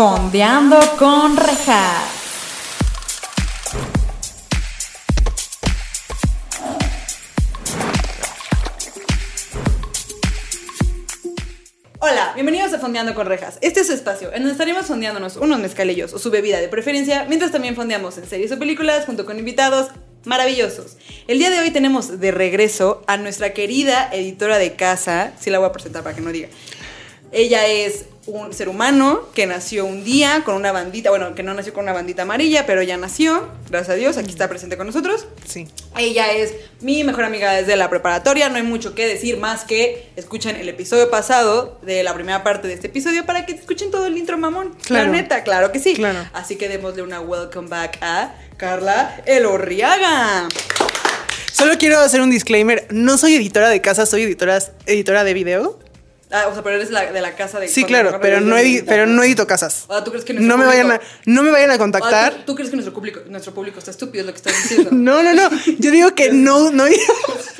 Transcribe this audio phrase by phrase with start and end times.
[0.00, 2.04] Fondeando con rejas.
[11.98, 13.58] Hola, bienvenidos a Fondeando con Rejas.
[13.60, 17.26] Este es su espacio, en donde estaremos fondeándonos unos mezcalillos o su bebida de preferencia,
[17.28, 19.88] mientras también fondeamos en series o películas junto con invitados
[20.24, 20.96] maravillosos.
[21.28, 25.58] El día de hoy tenemos de regreso a nuestra querida editora de casa, sí la
[25.58, 26.48] voy a presentar para que no diga.
[27.32, 31.54] Ella es un ser humano que nació un día con una bandita, bueno, que no
[31.54, 34.86] nació con una bandita amarilla, pero ya nació, gracias a Dios, aquí está presente con
[34.86, 35.26] nosotros.
[35.46, 35.68] Sí.
[35.96, 40.10] Ella es mi mejor amiga desde la preparatoria, no hay mucho que decir más que
[40.16, 44.06] escuchen el episodio pasado de la primera parte de este episodio para que escuchen todo
[44.06, 44.74] el intro mamón.
[44.84, 45.06] Claro.
[45.06, 45.94] La neta, claro que sí.
[45.94, 46.28] Claro.
[46.32, 50.48] Así que démosle una welcome back a Carla Elorriaga.
[51.52, 52.86] Solo quiero hacer un disclaimer.
[52.90, 55.78] No soy editora de casa, soy editora, editora de video.
[56.32, 58.76] Ah, o sea, pero eres la, de la casa de Sí, claro, pero no, edi-
[58.76, 59.86] de- pero no edito casas.
[59.88, 62.34] Ah, ¿tú crees que No me vayan a, público- no me vayan a contactar.
[62.34, 64.22] ¿tú, tú crees que nuestro público, nuestro público está estúpido?
[64.22, 64.90] Es lo que estás diciendo.
[64.92, 65.50] No, no, no.
[65.78, 66.84] Yo digo que no, no.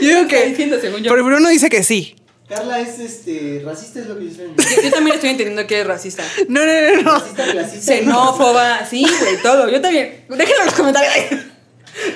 [0.00, 0.46] Yo digo que.
[0.48, 1.10] diciendo, según yo.
[1.10, 2.16] Pero Bruno dice que sí.
[2.48, 4.54] Carla es este racista es lo que dicen.
[4.56, 6.22] Yo, yo también estoy entendiendo que es racista.
[6.48, 7.18] No, no, no, no.
[7.18, 7.92] Racista, clasista.
[7.94, 9.68] Xenófoba, sí, güey, todo.
[9.70, 10.24] Yo también.
[10.28, 11.14] Déjenlo en los comentarios.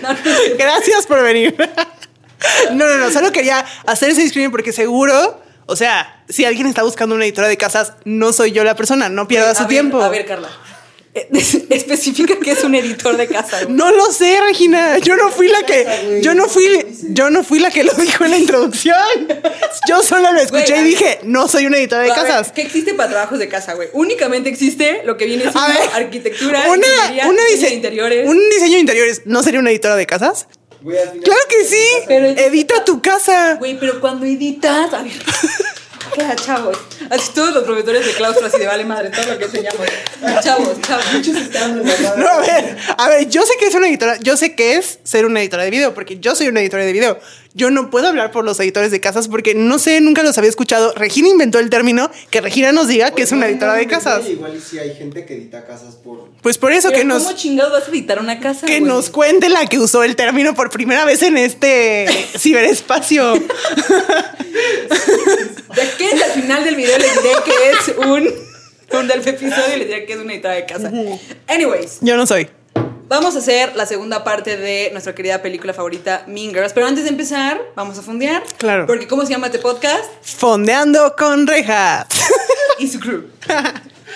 [0.02, 0.18] No, no,
[0.58, 1.54] Gracias por venir.
[2.72, 3.10] No, no, no.
[3.10, 5.40] Solo quería hacer ese disclaimer porque seguro.
[5.66, 9.08] O sea, si alguien está buscando una editora de casas, no soy yo la persona.
[9.08, 10.00] No pierda su ver, tiempo.
[10.00, 10.48] A ver, Carla.
[11.14, 11.28] eh,
[11.70, 13.64] Especifica que es un editor de casa.
[13.64, 13.74] güey.
[13.76, 14.98] No lo sé, Regina.
[14.98, 16.20] Yo no fui la que.
[16.22, 16.64] Yo no fui.
[17.10, 18.96] Yo no fui la que lo dijo en la introducción.
[19.88, 22.52] Yo solo lo escuché Güey, y dije, no soy una editora de ver, casas.
[22.52, 23.88] ¿Qué existe para trabajos de casa, güey?
[23.92, 28.28] Únicamente existe lo que viene siendo A ver, arquitectura, una, una diseño dise- de interiores.
[28.28, 30.46] Un diseño de interiores no sería una editora de casas.
[30.80, 31.86] Güey, al final- Claro que sí.
[32.06, 33.54] Pero- Edita tu casa.
[33.54, 34.92] Güey, pero cuando editas.
[34.94, 35.12] A ver.
[36.36, 36.78] Chavos.
[37.10, 39.86] Así todos los profesores de claustro así de vale madre, todo lo que enseñamos.
[40.42, 41.04] Chavos, chavos.
[41.12, 42.22] Muchos están en la madre.
[42.22, 44.98] No, a ver, a ver, yo sé que es una editora, yo sé que es
[45.02, 47.18] ser una editora de video, porque yo soy una editora de video.
[47.56, 50.50] Yo no puedo hablar por los editores de casas porque no sé, nunca los había
[50.50, 50.92] escuchado.
[50.94, 54.28] Regina inventó el término, que Regina nos diga que es una editora de casas.
[54.28, 56.28] Igual y si hay gente que edita casas por.
[56.42, 58.66] Pues por eso Pero que nos, ¿Cómo chingados vas a editar una casa?
[58.66, 58.92] que güey?
[58.92, 62.06] nos cuente la que usó el término por primera vez en este
[62.38, 63.32] ciberespacio.
[65.74, 69.78] De aquí al final del video les diré que es un, un del episodio y
[69.78, 70.92] les diré que es una editora de casa.
[71.48, 72.48] Anyways, Yo no soy.
[73.08, 76.72] Vamos a hacer la segunda parte de nuestra querida película favorita, Mean Girls.
[76.72, 78.42] Pero antes de empezar, vamos a fondear.
[78.58, 78.86] Claro.
[78.86, 80.04] Porque ¿cómo se llama este podcast?
[80.22, 82.06] Fondeando con rejas.
[82.78, 83.24] Y su crew.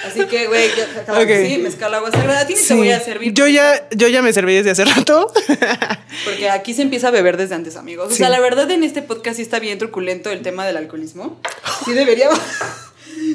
[0.07, 1.47] Así que, güey, ya acabamos Ok.
[1.47, 2.41] sí, mezcal agua sagrada.
[2.41, 3.33] A ti ni te voy a servir.
[3.33, 5.33] Yo ya, yo ya me serví desde hace rato.
[6.27, 8.09] Porque aquí se empieza a beber desde antes, amigos.
[8.09, 8.19] O Sí.
[8.19, 11.41] sea, la verdad en este podcast sí está bien truculento el tema del alcoholismo.
[11.87, 12.39] Sí deberíamos...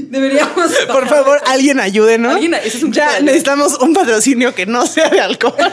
[0.09, 0.71] deberíamos...
[0.87, 2.33] Por favor, alguien ayúdenos.
[2.35, 5.55] Alguien- ese es un ya necesitamos un patrocinio que no sea de alcohol.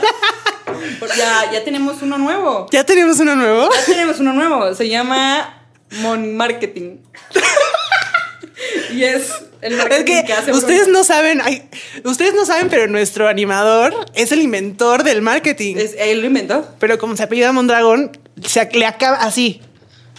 [1.16, 2.66] Ya, ya tenemos uno nuevo.
[2.70, 3.68] ¿Ya tenemos uno nuevo?
[3.74, 4.74] Ya tenemos uno nuevo.
[4.74, 5.62] Se llama
[6.00, 6.98] Mon Marketing.
[8.92, 9.30] y es
[9.60, 11.68] el Es marketing que, hace ustedes no saben, ay,
[12.04, 15.76] ustedes no saben, pero nuestro animador es el inventor del marketing.
[15.76, 16.66] Es- él lo inventó.
[16.78, 19.60] Pero como se apellida Mondragón, se le acaba así.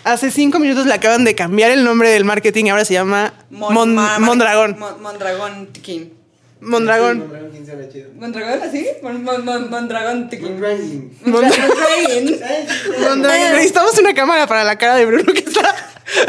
[0.04, 3.34] Hace cinco minutos le acaban de cambiar el nombre del marketing y ahora se llama
[3.50, 4.78] Mon- Mar- Mondragón.
[4.78, 6.14] Mon- Mondragón Tiquín.
[6.60, 7.20] Mondragón.
[7.20, 8.10] Mondragón, chido.
[8.16, 8.88] ¿Mondragón así?
[9.02, 10.60] Mon- mon- mon- Mondragón Tiquín.
[10.60, 11.22] Mondragón.
[13.02, 13.52] Mondragón.
[13.54, 15.76] Necesitamos una cámara para la cara de Bruno que está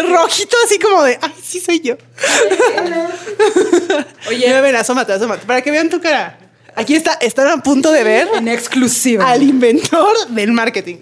[0.08, 1.96] rojito, así como de, ay, sí soy yo.
[4.28, 6.38] Oye, Mira, ven, asómate, asómate, para que vean tu cara.
[6.76, 9.30] Aquí está, están a punto de ver en exclusiva.
[9.30, 10.96] al inventor del marketing.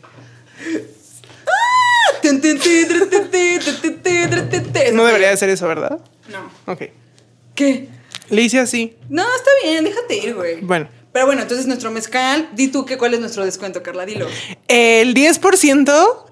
[4.93, 5.99] No debería de ser eso, ¿verdad?
[6.31, 6.73] No.
[6.73, 6.83] Ok.
[7.55, 7.89] ¿Qué?
[8.31, 8.97] Le hice así.
[9.09, 10.61] No, está bien, déjate ir, güey.
[10.61, 10.89] Bueno.
[11.13, 14.27] Pero bueno, entonces nuestro mezcal, di tú que cuál es nuestro descuento, Carla, dilo.
[14.69, 16.25] El 10%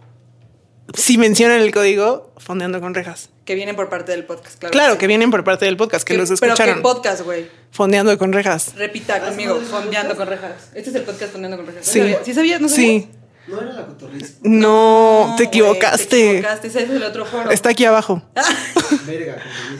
[0.94, 3.28] si mencionan el código Fondeando con Rejas.
[3.44, 4.72] Que vienen por parte del podcast, claro.
[4.72, 4.98] Claro, sí.
[4.98, 6.76] que vienen por parte del podcast, que los Pero escucharon.
[6.76, 7.46] qué podcast, güey.
[7.70, 8.74] Fondeando con Rejas.
[8.76, 10.70] Repita conmigo, fondeando con rejas.
[10.74, 11.86] Este es el podcast fondeando con rejas.
[11.86, 11.98] ¿No Sí.
[12.00, 12.20] sabías?
[12.24, 12.60] ¿Sí sabías?
[12.60, 13.02] ¿No sabías?
[13.04, 13.08] Sí.
[13.46, 14.34] No era la cotorriza.
[14.42, 16.06] No, No, te equivocaste.
[16.06, 17.50] te equivocaste, ese es el otro foro.
[17.50, 18.22] Está aquí abajo.
[19.06, 19.36] Verga,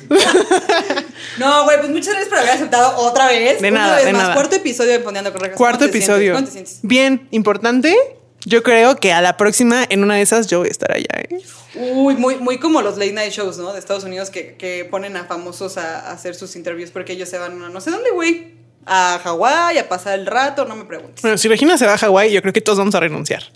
[0.08, 1.04] cotorriza.
[1.38, 3.60] No, güey, pues muchas gracias por haber aceptado otra vez.
[3.60, 4.22] De Una nada, vez de más.
[4.22, 4.34] nada.
[4.34, 5.56] Cuarto episodio de Fondeando con rejas.
[5.56, 6.34] Cuarto ¿Cómo te episodio.
[6.34, 6.78] ¿Cómo te sientes?
[6.82, 7.96] Bien, importante.
[8.46, 11.06] Yo creo que a la próxima, en una de esas, yo voy a estar allá.
[11.28, 11.40] ¿eh?
[11.74, 13.72] Uy, muy, muy como los late night shows, ¿no?
[13.74, 17.28] De Estados Unidos que, que ponen a famosos a, a hacer sus interviews porque ellos
[17.28, 18.59] se van a no sé dónde, güey.
[18.92, 21.22] A Hawái, a pasar el rato, no me preguntes.
[21.22, 23.42] Bueno, si Regina se va a Hawái, yo creo que todos vamos a renunciar.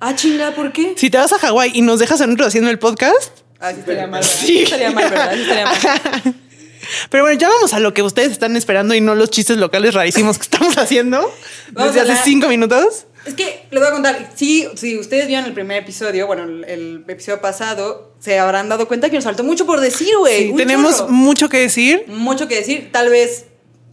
[0.00, 0.94] Ah, chinga, ¿por qué?
[0.96, 3.80] si te vas a Hawái y nos dejas a nosotros haciendo el podcast, Ah, sí
[3.80, 4.36] estaría mal, ¿verdad?
[4.38, 4.62] Sí.
[4.62, 5.32] Estaría mal, ¿verdad?
[5.34, 6.34] Sí estaría mal.
[7.10, 9.94] Pero bueno, ya vamos a lo que ustedes están esperando y no los chistes locales
[9.94, 11.18] rarísimos que estamos haciendo
[11.72, 13.06] Vamos desde hace cinco minutos.
[13.24, 16.64] Es que les voy a contar, si, si ustedes vieron el primer episodio, bueno, el,
[16.64, 20.50] el episodio pasado, se habrán dado cuenta que nos faltó mucho por decir, güey.
[20.50, 21.10] Sí, tenemos chorro.
[21.10, 22.04] mucho que decir.
[22.06, 23.46] mucho que decir, tal vez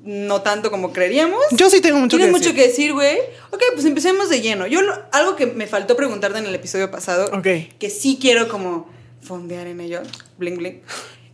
[0.05, 1.41] no tanto como creeríamos.
[1.51, 2.37] Yo sí tengo mucho que decir.
[2.39, 3.17] mucho que decir, güey.
[3.51, 4.67] Ok, pues empecemos de lleno.
[4.67, 7.47] Yo lo- algo que me faltó preguntarte en el episodio pasado, Ok.
[7.79, 8.87] que sí quiero como
[9.21, 10.01] fondear en ello,
[10.37, 10.81] bling bling,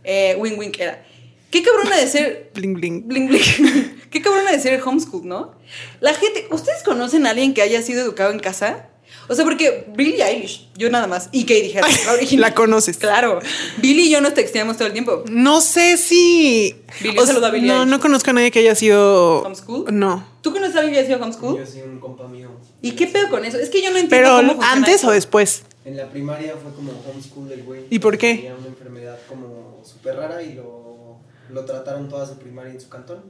[0.04, 1.04] eh, wing wing era,
[1.50, 3.06] qué cabrona de ser Bling, bling.
[3.06, 3.98] Bling bling.
[4.12, 5.54] Qué cabrona de ser homeschool, ¿no?
[6.00, 8.88] La gente, ¿ustedes conocen a alguien que haya sido educado en casa?
[9.28, 12.40] O sea, porque Billie Eilish, yo nada más, y Katie Harris, la original.
[12.42, 12.96] La conoces.
[12.98, 13.38] Claro.
[13.78, 15.24] Billie y yo nos texteamos todo el tiempo.
[15.30, 16.74] No sé si.
[17.00, 17.90] Billie, o un saludo a sea, Billie No, Eilish.
[17.90, 19.42] no conozco a nadie que haya sido.
[19.42, 19.84] ¿Homeschool?
[19.98, 20.26] No.
[20.42, 21.58] ¿Tú conoces a alguien que haya sido homeschool?
[21.58, 22.50] Yo soy un compa mío.
[22.82, 23.58] ¿Y qué pedo con eso?
[23.58, 25.08] Es que yo no entiendo Pero cómo antes esto.
[25.08, 25.62] o después.
[25.84, 27.82] En la primaria fue como homeschool del güey.
[27.90, 28.34] ¿Y por qué?
[28.34, 31.18] Tenía una enfermedad como súper rara y lo,
[31.50, 33.22] lo trataron toda su primaria en su cantón.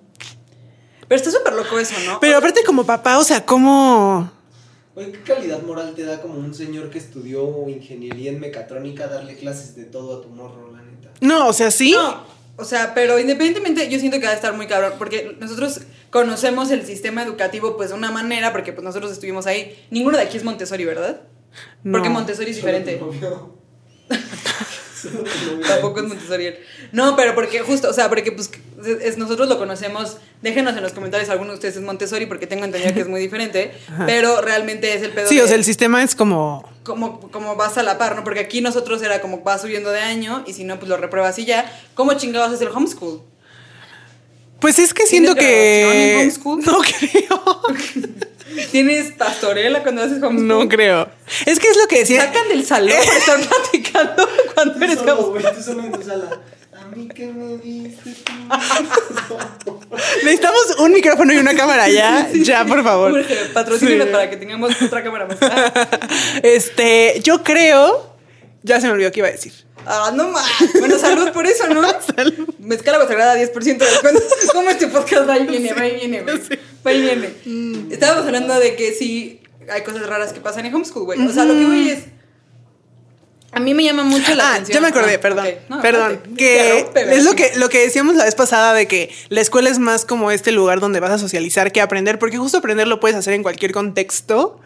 [1.08, 2.18] Pero está súper loco eso, ¿no?
[2.20, 4.30] Pero aparte, como papá, o sea, ¿cómo.?
[4.94, 9.36] Oye, ¿qué calidad moral te da como un señor que estudió ingeniería en mecatrónica darle
[9.36, 11.10] clases de todo a tu morro, la neta?
[11.20, 11.92] No, o sea, sí.
[11.92, 12.24] No,
[12.56, 15.80] o sea, pero independientemente, yo siento que va a estar muy cabrón, porque nosotros
[16.10, 19.82] conocemos el sistema educativo pues de una manera, porque pues nosotros estuvimos ahí.
[19.90, 21.22] Ninguno de aquí es Montessori, ¿verdad?
[21.90, 22.14] Porque No.
[22.14, 23.00] Montessori es diferente.
[25.68, 26.54] Tampoco es Montessori.
[26.92, 28.50] No, pero porque justo, o sea, porque pues
[28.86, 30.16] es- es- nosotros lo conocemos.
[30.42, 33.20] Déjenos en los comentarios alguno de ustedes es Montessori, porque tengo entendido que es muy
[33.20, 33.72] diferente,
[34.06, 36.68] pero realmente es el pedo Sí, de o sea, el sistema es como.
[36.82, 38.24] como, como vas a la par, ¿no?
[38.24, 41.38] Porque aquí nosotros era como vas subiendo de año y si no, pues lo repruebas
[41.38, 41.70] y ya.
[41.94, 43.22] ¿Cómo chingados es el homeschool?
[44.60, 46.12] Pues es que ¿Tienes siento que.
[46.14, 46.62] en homeschool?
[46.64, 47.62] No creo.
[48.70, 50.46] ¿Tienes pastorela cuando haces homeschool?
[50.46, 51.08] No creo.
[51.46, 52.26] Es que es lo que decía.
[52.26, 55.40] Sacan del salón para estar platicando cuando Tú eres solo, homeschool.
[55.42, 56.40] güey, tú solo en tu sala.
[56.94, 59.78] Mí que me diste tú.
[60.24, 62.28] Necesitamos un micrófono y una cámara ya.
[62.32, 63.24] Ya, por favor.
[63.52, 64.12] Patrocínenos Sí.
[64.12, 65.38] para que tengamos otra cámara más.
[66.42, 68.10] Este, yo creo.
[68.62, 69.52] Ya se me olvidó qué iba a decir.
[69.86, 70.46] Ah, no más.
[70.78, 71.82] Bueno, salud por eso, ¿no?
[72.16, 72.48] Salud.
[72.60, 74.22] Mezcala sagrada 10% de descuento.
[74.52, 76.40] ¿Cómo este podcast va y viene, va y viene, güey?
[76.86, 77.34] Va y viene.
[77.44, 77.90] Mm.
[77.92, 81.26] Estábamos hablando de que sí hay cosas raras que pasan en homeschool, güey.
[81.26, 82.04] O sea, lo que voy es.
[83.54, 84.74] A mí me llama mucho la Ah, atención.
[84.76, 85.46] ya me acordé, Ah, perdón.
[85.68, 86.22] No, perdón.
[86.38, 89.78] Que es lo que, lo que decíamos la vez pasada de que la escuela es
[89.78, 93.16] más como este lugar donde vas a socializar que aprender, porque justo aprender lo puedes
[93.16, 94.58] hacer en cualquier contexto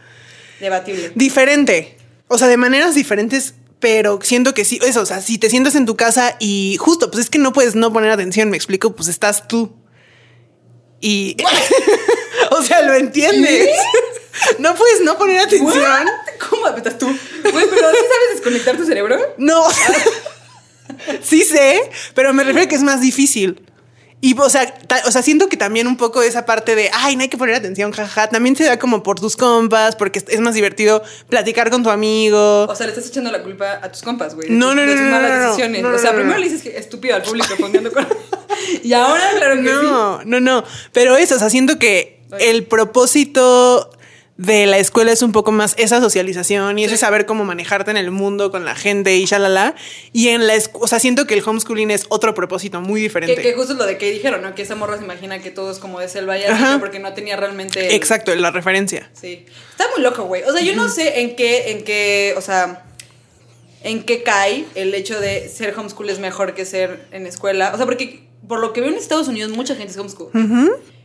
[0.61, 1.11] Debatible.
[1.17, 1.99] diferente.
[2.29, 5.75] O sea, de maneras diferentes, pero siento que sí, eso, o sea, si te sientas
[5.75, 8.94] en tu casa y justo, pues es que no puedes no poner atención, me explico,
[8.94, 9.75] pues estás tú.
[11.00, 11.37] Y.
[12.53, 13.69] o sea, lo entiendes.
[14.59, 15.79] no puedes no poner atención.
[15.79, 16.06] What?
[16.50, 17.06] ¿Cómo estás tú?
[17.06, 19.19] Güey, pero ¿sí sabes desconectar tu cerebro?
[19.38, 19.65] No.
[21.23, 23.62] sí sé, pero me refiero a que es más difícil.
[24.23, 24.75] Y, o sea,
[25.06, 27.55] o sea, siento que también un poco esa parte de, ay, no hay que poner
[27.55, 31.82] atención, jaja, también se da como por tus compas, porque es- más divertido platicar con
[31.82, 32.65] tu amigo.
[32.65, 34.49] O sea, le estás echando la culpa a tus compas, güey.
[34.49, 35.82] No, no, no, no, malas no, no, decisiones.
[35.82, 36.44] no, no, o sea, no, primero no.
[36.44, 38.09] le dices que estúpido al público fondeando con.
[38.82, 39.75] y ahora, claro que sí.
[39.82, 40.65] no, no, no.
[40.93, 43.91] Pero eso, o sea, siento que el propósito
[44.38, 47.97] de la escuela es un poco más esa socialización y ese saber cómo manejarte en
[47.97, 49.75] el mundo con la gente y shalala.
[50.12, 53.35] Y en la escuela, o sea, siento que el homeschooling es otro propósito muy diferente.
[53.37, 54.55] Que, que justo lo de que dijeron, ¿no?
[54.55, 57.15] Que esa morra se imagina que todo es como de selva y así, porque no
[57.15, 57.87] tenía realmente.
[57.89, 59.08] el- Exacto, la referencia.
[59.19, 59.46] Sí.
[59.70, 60.43] Está muy loco, güey.
[60.43, 62.84] O sea, yo no sé en qué, en qué, o sea,
[63.84, 67.70] en qué cae el hecho de ser homeschool es mejor que ser en escuela.
[67.72, 70.29] O sea, porque por lo que veo en Estados Unidos, mucha gente es homeschool.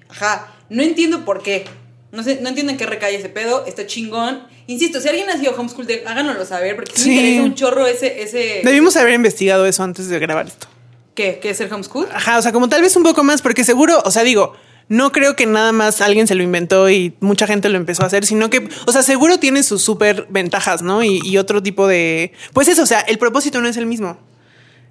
[0.10, 0.53] Ajá.
[0.70, 1.63] No entiendo por qué.
[2.12, 3.65] No sé, no entiendo en qué recae ese pedo.
[3.65, 4.44] Está chingón.
[4.68, 7.10] Insisto, si alguien ha sido homeschool, háganoslo saber, porque sí, Sí.
[7.10, 8.62] me interesa un chorro ese, ese.
[8.63, 10.68] Debimos haber investigado eso antes de grabar esto.
[11.15, 11.39] ¿Qué?
[11.41, 12.08] ¿Qué es ser homeschool?
[12.13, 14.53] Ajá, o sea, como tal vez un poco más, porque seguro, o sea, digo,
[14.89, 18.08] no creo que nada más alguien se lo inventó y mucha gente lo empezó a
[18.08, 21.03] hacer, sino que, o sea, seguro tiene sus súper ventajas, ¿no?
[21.03, 22.34] Y, y otro tipo de...
[22.53, 24.18] Pues eso, o sea, el propósito no es el mismo.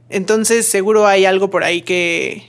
[0.09, 2.49] Entonces, seguro hay algo por ahí que,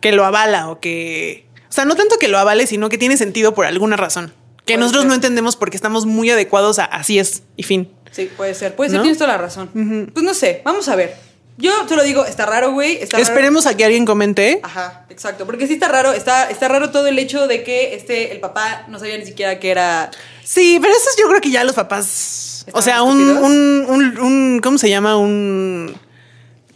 [0.00, 1.46] que lo avala o que...
[1.68, 4.32] O sea, no tanto que lo avale, sino que tiene sentido por alguna razón.
[4.64, 5.08] Que Puede nosotros ser.
[5.08, 7.90] no entendemos porque estamos muy adecuados a así es y fin.
[8.10, 8.74] Sí, puede ser.
[8.74, 9.02] Puede ser, ¿No?
[9.02, 9.68] tienes toda la razón.
[10.12, 11.14] Pues no sé, vamos a ver.
[11.60, 12.98] Yo te lo digo, está raro, güey.
[13.02, 13.22] Está raro.
[13.28, 14.60] Esperemos a que alguien comente.
[14.62, 15.44] Ajá, exacto.
[15.44, 18.84] Porque sí está raro, está, está raro todo el hecho de que este, el papá
[18.88, 20.10] no sabía ni siquiera que era.
[20.44, 22.64] Sí, pero eso es- yo creo que ya los papás.
[22.72, 25.16] O ¿Estaban sea, un, un, un, un- ¿Cómo se llama?
[25.16, 25.96] Un.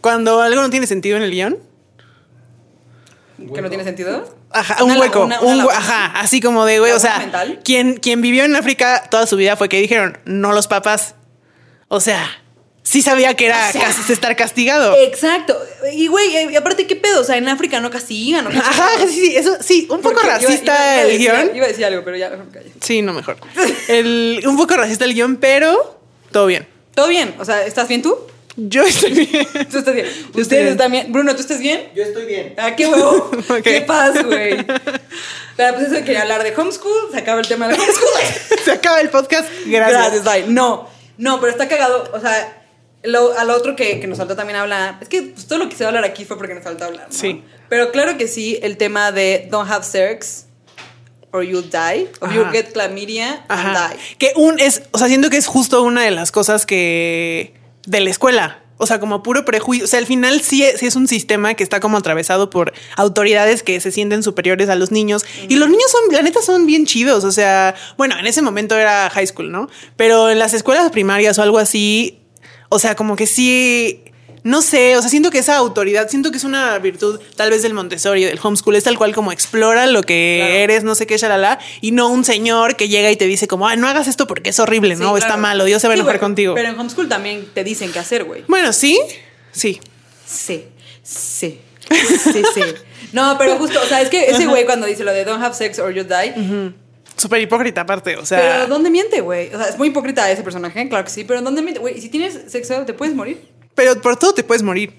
[0.01, 1.57] Cuando algo no tiene sentido en el guion.
[3.53, 4.35] que no tiene sentido.
[4.53, 5.25] Ajá, un hueco.
[5.25, 7.59] una un ajá, así como de, güey, o ¿Laguna sea, mental?
[7.63, 11.15] quien, quien vivió en África toda su vida fue que dijeron, no los papás.
[11.87, 12.27] O sea,
[12.83, 14.95] sí sabía que era O sea, cas- estar castigado.
[14.97, 15.57] Exacto.
[15.93, 17.21] Y güey, eh, aparte, ¿qué pedo?
[17.21, 18.45] O sea, en África no castigan.
[18.47, 21.17] ¿o qué Ajá, sí, sí, eso sí, un poco Porque racista iba- iba a el
[21.17, 21.55] guion.
[21.55, 22.71] Iba a decir algo, pero ya mejor me callé.
[22.81, 23.37] Sí, no, mejor.
[23.87, 25.99] El, un poco racista el guion, pero
[26.31, 26.67] todo bien.
[26.95, 27.33] Todo bien.
[27.39, 28.17] O sea, ¿estás bien tú?
[28.55, 29.47] Yo estoy bien.
[29.71, 30.07] Tú estás bien.
[30.29, 30.67] Ustedes bien.
[30.67, 31.11] están bien.
[31.11, 31.89] Bruno, ¿tú estás bien?
[31.95, 32.53] Yo estoy bien.
[32.57, 33.31] Ah, qué huevo.
[33.49, 33.61] Ok.
[33.63, 34.63] Qué paz, güey.
[35.55, 37.11] Pero pues eso quería hablar de homeschool.
[37.11, 38.59] Se acaba el tema de homeschool.
[38.65, 39.49] Se acaba el podcast.
[39.65, 40.23] Gracias.
[40.23, 40.45] bye.
[40.47, 42.11] No, no, pero está cagado.
[42.13, 42.63] O sea,
[43.03, 44.97] lo, al otro que, que nos faltó también hablar.
[45.01, 46.85] Es que pues, todo lo que se va a hablar aquí fue porque nos falta
[46.85, 47.07] hablar.
[47.09, 47.13] ¿no?
[47.17, 47.43] Sí.
[47.69, 50.45] Pero claro que sí, el tema de don't have sex
[51.31, 52.07] or you'll die.
[52.21, 52.35] Or Ajá.
[52.35, 53.87] you'll get chlamydia Ajá.
[53.87, 54.15] and die.
[54.17, 57.99] Que un es, o sea, siento que es justo una de las cosas que de
[57.99, 58.59] la escuela.
[58.77, 59.85] O sea, como puro prejuicio.
[59.85, 63.79] O sea, al final sí, es- un sistema que está como atravesado por autoridades que
[63.79, 65.23] se sienten superiores a los niños.
[65.47, 67.23] Y los niños son, la neta, son bien chidos.
[67.23, 69.69] O sea, bueno, en ese momento era high school, ¿no?
[69.95, 72.19] Pero en las escuelas primarias o algo así,
[72.69, 74.03] o sea, como que sí.
[74.43, 77.61] No sé, o sea, siento que esa autoridad, siento que es una virtud tal vez
[77.61, 80.53] del Montessori, del homeschool, es tal cual como explora lo que Claro.
[80.55, 83.67] eres, no sé qué, shalala, y no un señor que llega y te dice como,
[83.67, 85.13] ay, no hagas esto porque es horrible, Sí, ¿no?
[85.13, 85.41] O Está claro.
[85.41, 86.55] malo, Dios se va a enojar contigo.
[86.55, 88.43] Pero en homeschool también te dicen qué hacer, güey.
[88.49, 88.99] Bueno, sí,
[89.53, 89.79] sí.
[90.25, 90.65] Sí,
[91.03, 92.61] sí, sí, sí.
[93.13, 95.53] No, pero justo, o sea, es que ese güey cuando dice lo de don't have
[95.55, 96.73] sex or you die,
[97.15, 98.39] Súper hipócrita aparte, o sea.
[98.39, 99.53] pero ¿dónde miente, güey?
[99.53, 101.79] O sea, es muy hipócrita ese personaje, claro que sí, pero ¿dónde miente?
[101.79, 103.39] Güey, si tienes sexo, te puedes morir.
[103.75, 104.93] Pero por todo te puedes morir.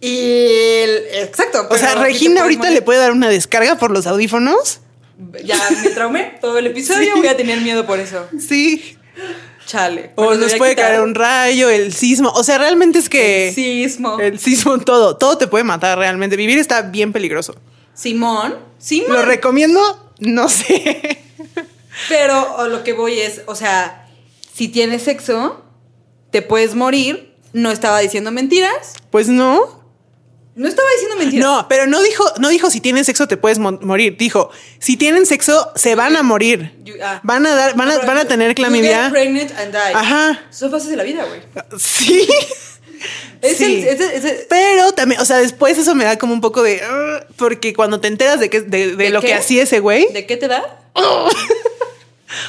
[0.00, 0.18] Y
[0.82, 1.66] el- exacto.
[1.70, 2.74] O sea, Regina ahorita morir.
[2.74, 4.80] le puede dar una descarga por los audífonos.
[5.44, 7.18] Ya me traumé todo el episodio, Sí.
[7.20, 8.26] voy a tener miedo por eso.
[8.38, 8.98] Sí.
[9.66, 10.10] Chale.
[10.16, 12.30] O Bueno, nos puede caer un rayo, el sismo.
[12.30, 13.48] O sea, realmente es que.
[13.48, 14.18] el sismo.
[14.20, 15.16] El sismo, todo.
[15.16, 16.36] Todo te puede matar realmente.
[16.36, 17.54] Vivir está bien peligroso.
[17.94, 19.12] Simón, Simón.
[19.12, 20.12] ¿Lo recomiendo?
[20.18, 21.20] No sé.
[22.08, 24.08] Pero o lo que voy es, o sea,
[24.52, 25.62] si tienes sexo,
[26.30, 27.33] te puedes morir.
[27.54, 28.92] No estaba diciendo mentiras.
[29.10, 29.82] Pues no.
[30.56, 31.44] No estaba diciendo mentiras.
[31.44, 34.16] No, pero no dijo, no dijo si tienen sexo te puedes mo- morir.
[34.16, 36.74] Dijo, si tienen sexo se van a morir.
[36.84, 37.20] You- ah.
[37.24, 39.04] Van a dar, van a, van a tener you clamidia.
[39.04, 39.94] get pregnant and die.
[39.94, 40.42] Ajá.
[40.50, 41.40] Son fases de la vida, güey.
[41.78, 42.28] Sí.
[43.42, 43.64] Es Sí.
[43.64, 46.40] el- es el- es el- Pero también, o sea, después eso me da como un
[46.40, 46.76] poco de.
[46.76, 49.26] "Ugh", porque cuando te enteras de, que, de, de ¿De lo qué?
[49.26, 50.80] que hacía ese güey, ¿De qué te da?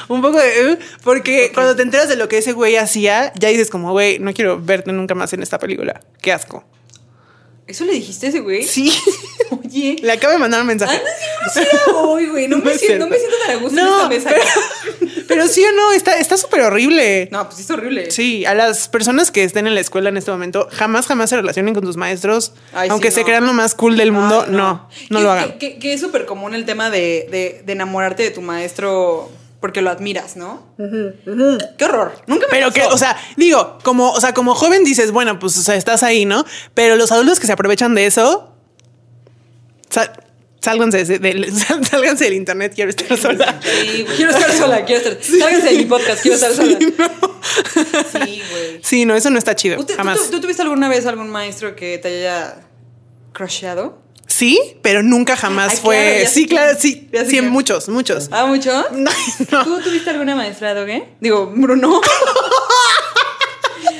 [0.08, 0.72] un poco de.
[0.72, 4.18] "Ugh", porque cuando te enteras de lo que ese güey hacía, ya dices como, güey,
[4.18, 6.00] no quiero verte nunca más en esta película.
[6.20, 6.64] Qué asco.
[7.66, 8.62] ¿Eso le dijiste a ese güey?
[8.62, 8.92] Sí.
[9.50, 9.96] Oye.
[10.00, 10.96] Le acabo de mandar un mensaje.
[10.98, 12.46] Andas bien grosera hoy, güey.
[12.46, 14.46] No, No me siento, no me siento tan a gusto No, en esta mesa.
[15.00, 17.28] pero, pero sí o no, está está súper horrible.
[17.32, 18.12] No, pues sí es horrible.
[18.12, 21.34] Sí, a las personas que estén en la escuela en este momento, jamás, jamás se
[21.36, 22.52] relacionen con tus maestros.
[22.72, 23.26] Ay, aunque sí, se no.
[23.26, 25.58] crean lo más cool del mundo, Ay, no, no, lo hagan.
[25.58, 29.28] Que, que- que es súper común el tema de, de- de enamorarte de tu maestro
[29.66, 30.62] porque lo admiras, ¿no?
[30.76, 32.12] Qué horror.
[32.28, 35.58] Nunca me Pero que, o sea, digo, como, o sea, como joven dices, bueno, pues,
[35.58, 36.44] o sea, estás ahí, ¿no?
[36.72, 38.52] Pero los adultos que se aprovechan de eso,
[39.90, 40.12] sal-
[40.60, 43.60] sálganse, de- del- sal- sálganse del internet, quiero estar sola.
[43.60, 45.40] Sí, quiero estar sola, quiero estar.
[45.40, 46.78] Sálganse de mi podcast, quiero estar sola.
[48.12, 48.80] Sí, güey.
[48.82, 50.18] Sí, no, eso no está chido, ¿Usted- jamás.
[50.18, 52.56] ¿tú, tú tuviste alguna vez algún maestro que te haya
[53.32, 53.98] crusheado?
[54.36, 55.96] Sí, pero nunca jamás Ay, fue.
[55.96, 57.08] claro, sí, claro, sí.
[57.26, 58.28] Sí, muchos, muchos.
[58.30, 58.70] ¿Ah, mucho?
[58.92, 59.10] No,
[59.50, 59.64] no.
[59.64, 61.04] ¿Tú tuviste alguna maestra, Doge?
[61.20, 62.02] Digo, Bruno.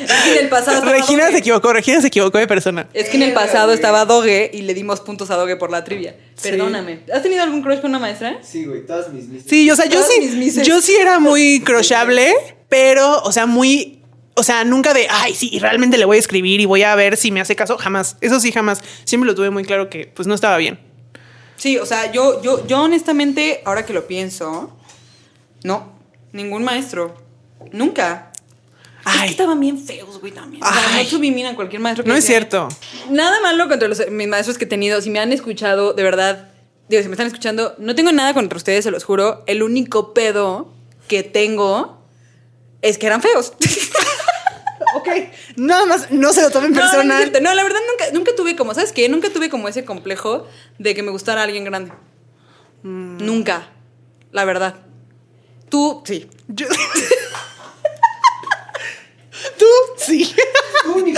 [0.05, 1.33] es que en el pasado estaba Regina Doge.
[1.33, 2.87] se equivocó, Regina se equivocó de persona.
[2.93, 5.85] Es que en el pasado estaba Doge y le dimos puntos a Doge por la
[5.85, 6.17] trivia.
[6.35, 6.51] Sí.
[6.51, 7.01] Perdóname.
[7.11, 8.39] ¿Has tenido algún crush con una maestra?
[8.43, 9.43] Sí, güey, todas mis mis.
[9.45, 10.67] Sí, o sea, yo sí, mises.
[10.67, 12.35] yo sí era muy crochable,
[12.69, 13.96] pero, o sea, muy,
[14.39, 17.17] o sea, nunca de, ay, sí, realmente le voy a escribir y voy a ver
[17.17, 18.17] si me hace caso, jamás.
[18.21, 18.83] Eso sí, jamás.
[19.05, 20.79] Siempre lo tuve muy claro que, pues, no estaba bien.
[21.57, 24.77] Sí, o sea, yo, yo, yo honestamente, ahora que lo pienso,
[25.65, 25.91] no,
[26.33, 27.17] ningún maestro.
[27.73, 28.31] Nunca.
[29.01, 29.21] Es Ay.
[29.21, 30.63] que estaban bien feos, güey, también.
[30.63, 32.39] O sea, no subiminan cualquier maestro que No es sea.
[32.41, 32.69] cierto.
[33.09, 35.01] Nada malo contra los, mis maestros que he tenido.
[35.01, 36.51] Si me han escuchado, de verdad,
[36.91, 39.43] digo, si me están escuchando, no tengo nada contra ustedes, se los juro.
[39.47, 40.73] El único pedo
[41.09, 42.03] que tengo
[42.83, 43.55] es que eran feos.
[44.97, 45.09] Ok.
[45.57, 47.33] Nada más, no se lo tomen No, personal.
[47.43, 49.09] No, la verdad nunca, nunca tuve como, ¿sabes qué?
[49.09, 50.47] Nunca tuve como ese complejo
[50.79, 51.93] de que me gustara alguien grande.
[52.83, 53.19] Mm.
[53.25, 53.69] Nunca.
[54.33, 54.77] La verdad.
[55.69, 56.29] Tú, sí.
[56.49, 56.67] Yo-
[59.59, 59.67] Tú
[59.99, 60.35] sí.
[60.85, 61.15] Tú ni.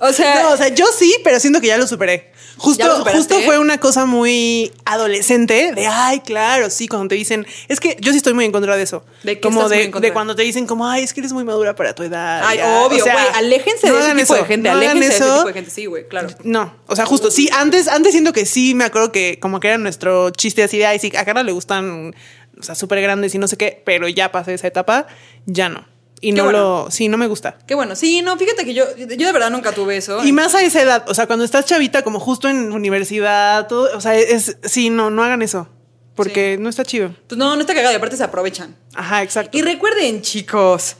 [0.00, 2.32] O sea, No, o sea, yo sí, pero siento que ya lo superé.
[2.58, 7.80] Justo, justo fue una cosa muy adolescente de, ay, claro, sí, cuando te dicen, es
[7.80, 9.04] que yo sí estoy muy en contra de eso.
[9.22, 10.08] ¿De qué como estás de, muy en contra?
[10.08, 12.42] de cuando te dicen como, ay, es que eres muy madura para tu edad.
[12.44, 12.80] ay, ya".
[12.82, 13.26] obvio, O sea, güey.
[13.34, 14.68] aléjense no de ese tipo de eso, gente.
[14.70, 15.34] no aléjense de ese eso.
[15.36, 15.70] tipo de gente.
[15.70, 16.28] Sí, güey, claro.
[16.42, 19.68] No, o sea, justo, sí, antes, antes siento que sí, me acuerdo que como que
[19.68, 22.14] era nuestro chiste así de, ay, sí, a Carla le gustan,
[22.58, 25.06] o sea, súper grandes y no sé qué, pero ya pasé esa etapa,
[25.46, 25.86] ya no.
[26.20, 26.58] Y Qué no bueno.
[26.58, 26.90] lo.
[26.90, 27.58] Sí, no me gusta.
[27.66, 27.94] Qué bueno.
[27.94, 30.24] Sí, no, fíjate que yo, yo de verdad nunca tuve eso.
[30.24, 33.96] Y más a esa edad, o sea, cuando estás chavita, como justo en universidad, todo,
[33.96, 34.56] o sea, es.
[34.64, 35.68] Sí, no, no hagan eso.
[36.14, 37.14] Porque no está chido.
[37.28, 38.74] Pues no, no está cagado y aparte se aprovechan.
[38.94, 39.56] Ajá, exacto.
[39.56, 40.96] Y recuerden, chicos.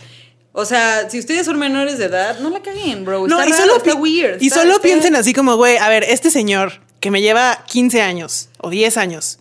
[0.52, 3.26] O sea, si ustedes son menores de edad, no la caguen, bro.
[3.26, 4.40] No, está y raro, solo, está weird.
[4.40, 8.48] y solo piensen así como, güey, a ver, este señor que me lleva 15 años
[8.58, 9.38] o 10 años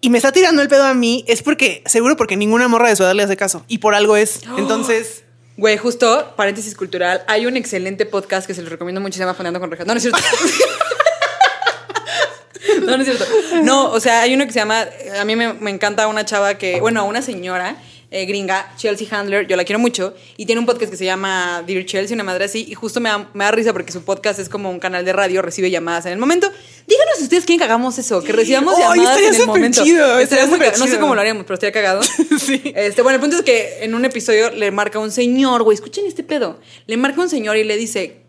[0.00, 2.96] y me está tirando el pedo a mí, es porque, seguro porque ninguna morra de
[2.96, 3.64] su edad le hace caso.
[3.68, 4.40] Y por algo es.
[4.58, 5.24] Entonces.
[5.56, 9.34] Güey, justo, paréntesis cultural, hay un excelente podcast que se los recomiendo mucho, se llama
[9.34, 9.88] con Rejas.
[9.88, 10.20] No, no es cierto.
[12.86, 13.24] no, no es cierto.
[13.64, 14.86] No, o sea, hay uno que se llama,
[15.18, 17.76] a mí me, me encanta una chava que, bueno, una señora
[18.10, 21.62] eh, gringa, Chelsea Handler, yo la quiero mucho, y tiene un podcast que se llama
[21.66, 24.38] Dear Chelsea, una madre así, y justo me da, me da risa porque su podcast
[24.38, 26.50] es como un canal de radio, recibe llamadas en el momento.
[26.86, 29.84] Díganos si ustedes quieren que hagamos eso, que recibamos llamadas en el momento.
[29.84, 30.78] chido, Estaría estaría cagado.
[30.78, 31.00] No sé chido.
[31.00, 32.00] cómo lo haríamos, pero estaría cagado.
[32.38, 32.62] Sí.
[32.74, 36.06] Este, bueno, el punto es que en un episodio le marca un señor, güey, escuchen
[36.06, 36.60] este pedo.
[36.86, 38.22] Le marca un señor y le dice,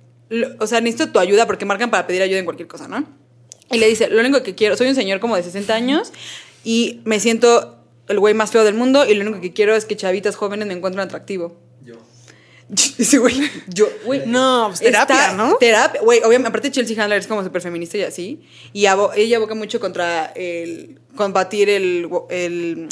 [0.59, 3.05] o sea, necesito tu ayuda porque marcan para pedir ayuda en cualquier cosa, ¿no?
[3.71, 6.11] Y le dice, lo único que quiero, soy un señor como de 60 años
[6.63, 7.78] y me siento
[8.09, 10.67] el güey más feo del mundo y lo único que quiero es que chavitas jóvenes
[10.67, 11.55] me encuentren atractivo.
[11.83, 11.95] Yo.
[12.69, 13.35] Dice, güey,
[13.67, 14.23] yo, güey.
[14.25, 15.55] No, pues terapia, Está- ¿no?
[15.55, 18.41] Terapia, güey, obviamente, aparte Chelsea Handler es como súper feminista y así,
[18.73, 22.87] y abo- ella aboca mucho contra el, combatir el, el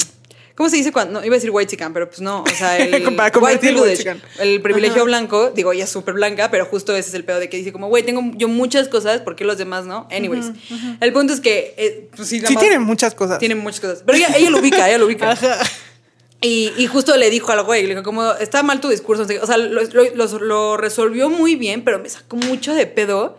[0.58, 1.20] ¿cómo se dice cuando?
[1.20, 3.68] No, iba a decir white chican, pero pues no, o sea, el Para white
[4.40, 5.04] el privilegio Ajá.
[5.04, 7.72] blanco, digo, ella es súper blanca, pero justo ese es el pedo de que dice
[7.72, 10.08] como, güey, tengo yo muchas cosas, ¿por qué los demás no?
[10.10, 10.46] Anyways,
[11.00, 13.38] el punto es que, eh, pues sí, Sí, muchas cosas.
[13.38, 15.30] tiene muchas cosas, pero ella, ella lo ubica, ella lo ubica.
[15.32, 15.58] Ajá.
[16.40, 19.24] Y, y justo le dijo al güey, le dijo como, está mal tu discurso.
[19.42, 23.38] O sea, lo- lo resolvió muy bien, pero me sacó mucho de pedo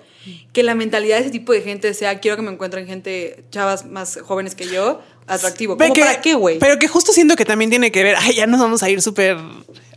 [0.52, 3.86] que la mentalidad de ese tipo de gente sea, quiero que me encuentren gente, chavas
[3.86, 5.78] más jóvenes que yo, atractivo.
[5.78, 6.60] Pero ¿Cómo que- para qué, güey?
[6.60, 9.02] Pero que justo siento que también tiene que ver, ay, ya nos vamos a ir
[9.02, 9.38] súper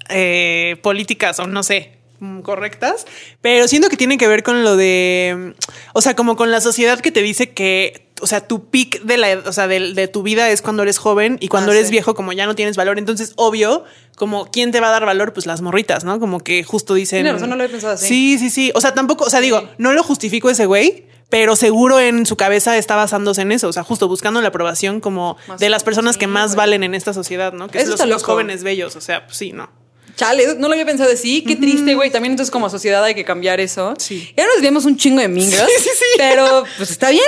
[0.09, 3.07] eh, políticas o no sé, mm, correctas,
[3.41, 5.55] pero siento que tiene que ver con lo de,
[5.93, 9.17] o sea, como con la sociedad que te dice que, o sea, tu pic de
[9.17, 11.87] la, o sea, de, de tu vida es cuando eres joven y cuando Ah, eres
[11.88, 11.92] sí.
[11.92, 13.85] viejo como ya no tienes valor, entonces obvio,
[14.16, 16.21] como quién te va a dar valor, pues las morritas, ¿no?
[16.21, 17.18] Como que justo dicen.
[17.18, 18.07] Tienes razón, no lo había pensado así.
[18.07, 18.71] Sí, sí, sí.
[18.75, 21.07] O sea, tampoco, o sea, digo, no lo justifico ese güey.
[21.33, 25.01] Pero seguro en su cabeza está basándose en eso, o sea, justo buscando la aprobación
[25.01, 26.59] como Más- de las personas que más güey.
[26.59, 27.68] valen en esta sociedad, ¿no?
[27.68, 29.71] Que Eso son los, está los jóvenes bellos, o sea, pues sí, ¿no?
[30.14, 31.42] Chale, no lo había pensado así.
[31.42, 32.11] Qué triste, güey.
[32.11, 33.95] También entonces como sociedad hay que cambiar eso.
[33.97, 34.31] Sí.
[34.37, 35.66] Ya nos vemos un chingo de mingas.
[35.79, 36.05] Sí, sí, sí.
[36.18, 37.25] Pero pues está bien.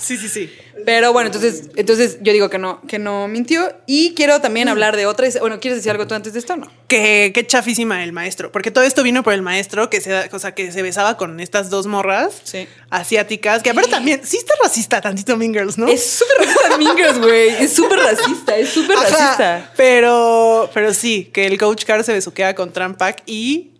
[0.00, 0.50] Sí, sí, sí.
[0.84, 3.72] Pero bueno, entonces, entonces yo digo que no, que no mintió.
[3.86, 5.28] Y quiero también hablar de otra.
[5.40, 6.70] Bueno, ¿quieres decir algo tú antes de esto no?
[6.88, 10.28] Que qué chafísima el maestro, porque todo esto vino por el maestro que se, da-
[10.30, 12.68] o sea, que se besaba con estas dos morras Sí.
[12.90, 15.88] asiáticas, que aparte también, sí está racista tantito Mean Girls, ¿no?
[15.88, 17.48] Es súper racista Mean Girls, güey.
[17.64, 19.72] Es súper racista, es súper racista.
[19.76, 23.70] Pero, pero sí, que el coach Carr se besuquea con Trampak y.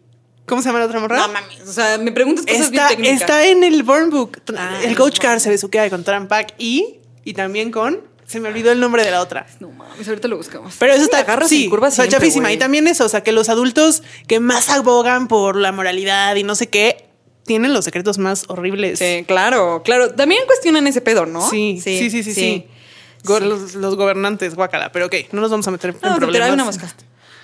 [0.46, 1.16] ¿Cómo se llama la otra morra?
[1.18, 1.60] No mames.
[1.66, 3.20] O sea, me preguntas cosas bien Está, técnicas.
[3.22, 4.42] está en el Burn Book.
[4.56, 6.96] Ah, el coach Carr se besuquea con Trampak y.
[7.24, 8.02] Y también con.
[8.26, 9.46] Se me olvidó el nombre de la otra.
[9.60, 10.74] No mames, ahorita lo buscamos.
[10.78, 12.52] Pero eso está agarras sí, en curva siempre, chafísima.
[12.52, 16.42] Y también eso, o sea, que los adultos que más abogan por la moralidad y
[16.42, 17.06] no sé qué,
[17.46, 18.98] tienen los secretos más horribles.
[18.98, 20.14] Sí, claro, claro.
[20.14, 21.48] También cuestionan ese pedo, ¿no?
[21.48, 22.66] Sí, sí, sí, sí, sí.
[23.24, 24.90] Go- Los, los gobernantes, guácala.
[24.92, 26.48] Pero ok, no nos vamos a meter en No, pero problemas.
[26.48, 26.94] hay una mosca.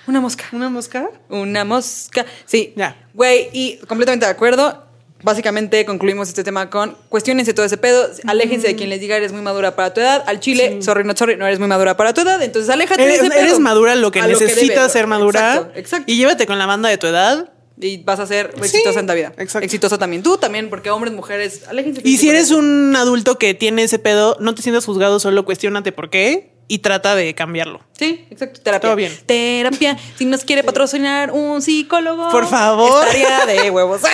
[0.07, 0.45] Una mosca.
[0.53, 1.11] ¿Una mosca?
[1.29, 2.25] Una mosca.
[2.47, 2.73] Sí.
[2.77, 2.97] Ya.
[3.15, 4.87] Güey, y completamente de acuerdo.
[5.23, 9.33] Básicamente concluimos este tema con cuestionense todo ese pedo, aléjense de quien les diga eres
[9.33, 10.25] muy madura para tu edad.
[10.27, 13.21] Al chile, sorry, no sorry, no eres muy madura para tu edad, entonces aléjate Eres,
[13.21, 13.45] de ese pedo.
[13.47, 15.57] eres madura lo que A necesitas ser madura.
[15.57, 16.11] Exacto, exacto.
[16.11, 17.53] Y llévate con la banda de tu edad.
[17.79, 19.33] Y vas a ser Sí, exitosa en la vida.
[19.37, 19.65] exacto.
[19.67, 20.23] Exitosa también.
[20.23, 22.01] Tú también, porque hombres, mujeres, aléjense.
[22.03, 25.93] Y si eres un adulto que tiene ese pedo, no te sientas juzgado, solo cuestiónate
[25.93, 27.81] por qué y trata de cambiarlo.
[27.99, 28.61] Sí, exacto.
[28.61, 28.81] Terapia.
[28.89, 29.13] Todo bien.
[29.27, 29.99] Terapia.
[30.17, 32.31] Si nos quiere patrocinar un psicólogo.
[32.31, 33.05] Por favor.
[33.09, 34.01] Estaría de huevos.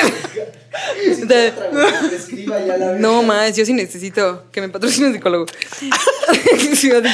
[1.27, 1.53] De-
[2.99, 5.47] No más, yo sí necesito que me patrocine un psicólogo.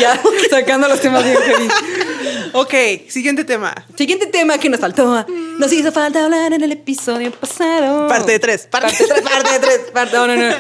[0.00, 1.36] Ya sacando los temas bien.
[2.52, 2.74] Ok,
[3.08, 3.74] siguiente tema.
[3.96, 5.26] Siguiente tema que nos faltó.
[5.58, 8.06] Nos hizo falta hablar en el episodio pasado.
[8.06, 8.68] Parte de tres.
[8.70, 9.22] Parte- Parte, de tres.
[9.22, 9.78] Parte de tres.
[9.92, 10.54] Parte, no, no, no.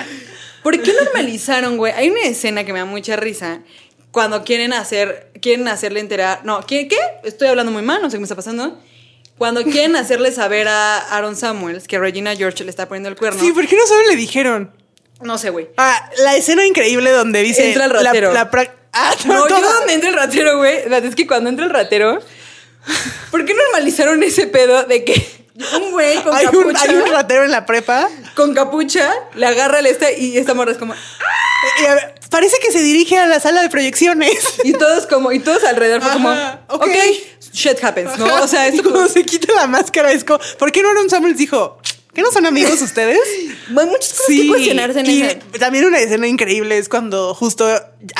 [0.62, 1.92] ¿Por qué normalizaron, güey?
[1.92, 3.60] Hay una escena que me da mucha risa.
[4.12, 6.42] Cuando quieren hacer, quieren hacerle enterar.
[6.44, 6.86] No, ¿qué?
[6.86, 6.98] ¿Qué?
[7.24, 8.78] Estoy hablando muy mal, no sé qué me está pasando.
[9.38, 13.40] Cuando quieren hacerle saber a Aaron Samuels que Regina George le está poniendo el cuerno.
[13.40, 14.70] Sí, ¿por qué no solo le dijeron?
[15.22, 15.68] No sé, güey.
[15.76, 17.66] Ah, la escena increíble donde dice.
[17.68, 18.32] Entra el la- ratero.
[18.32, 20.78] La, pra- ah, No, yo donde entra el ratero, güey.
[21.04, 22.20] Es que cuando entra el ratero.
[23.30, 27.06] ¿Por qué normalizaron ese pedo de que un güey con hay, un, capucha, hay un
[27.06, 28.08] ratero en la prepa.
[28.34, 30.94] con capucha le agarra el este y esta morra es como.
[30.94, 34.32] y a ver, parece que se dirige a la sala de proyecciones.
[34.64, 36.88] Y todos como, y todos alrededor fue como, Ajá, ok,
[37.52, 38.42] shit happens, ¿no?
[38.42, 39.12] O sea, Y esto cuando como...
[39.12, 41.78] se quita la máscara es como, ¿por qué no Aaron Samuels dijo,
[42.14, 43.20] ¿que no son amigos ustedes?
[43.68, 45.38] Hay muchas cosas que cuestionarse en y esa.
[45.58, 47.66] también una escena increíble es cuando justo,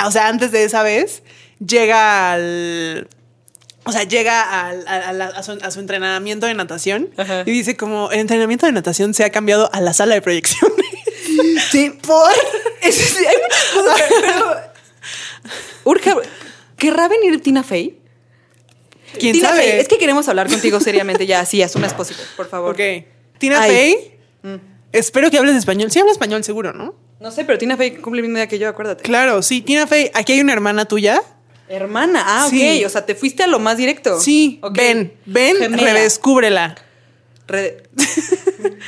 [0.05, 1.23] o sea, antes de esa vez,
[1.65, 3.09] llega al...
[3.85, 7.43] O sea, llega a, a la- a su, entrenamiento de natación Ajá.
[7.47, 10.71] y dice como, el entrenamiento de natación se ha cambiado a la sala de proyección.
[11.71, 12.31] Sí, por.
[12.83, 14.57] Es- sí, hay muchas cosas pero-
[15.85, 16.15] Urge.
[16.77, 17.99] ¿Querrá venir Tina Fey?
[19.19, 19.63] ¿Quién Tina sabe?
[19.63, 22.73] Fey, es que queremos hablar contigo seriamente ya, así, as soon as possible, por favor.
[22.75, 22.81] Ok.
[23.39, 23.71] Tina Ay.
[23.71, 24.57] Fey, Mm.
[24.93, 25.91] espero que hables español.
[25.91, 26.95] Sí habla español seguro, ¿no?
[27.21, 29.03] No sé, pero Tina Fey cumple mismo día que yo, acuérdate.
[29.05, 29.61] Claro, sí.
[29.63, 31.23] Tina Fey, aquí hay una hermana tuya.
[31.69, 32.81] Hermana, ah, Sí.
[32.83, 32.87] ok.
[32.87, 34.21] O sea, te fuiste a lo más directo.
[34.21, 34.77] Sí, Ok.
[34.77, 36.75] ven, ven, redescúbrela.
[37.47, 37.83] Re-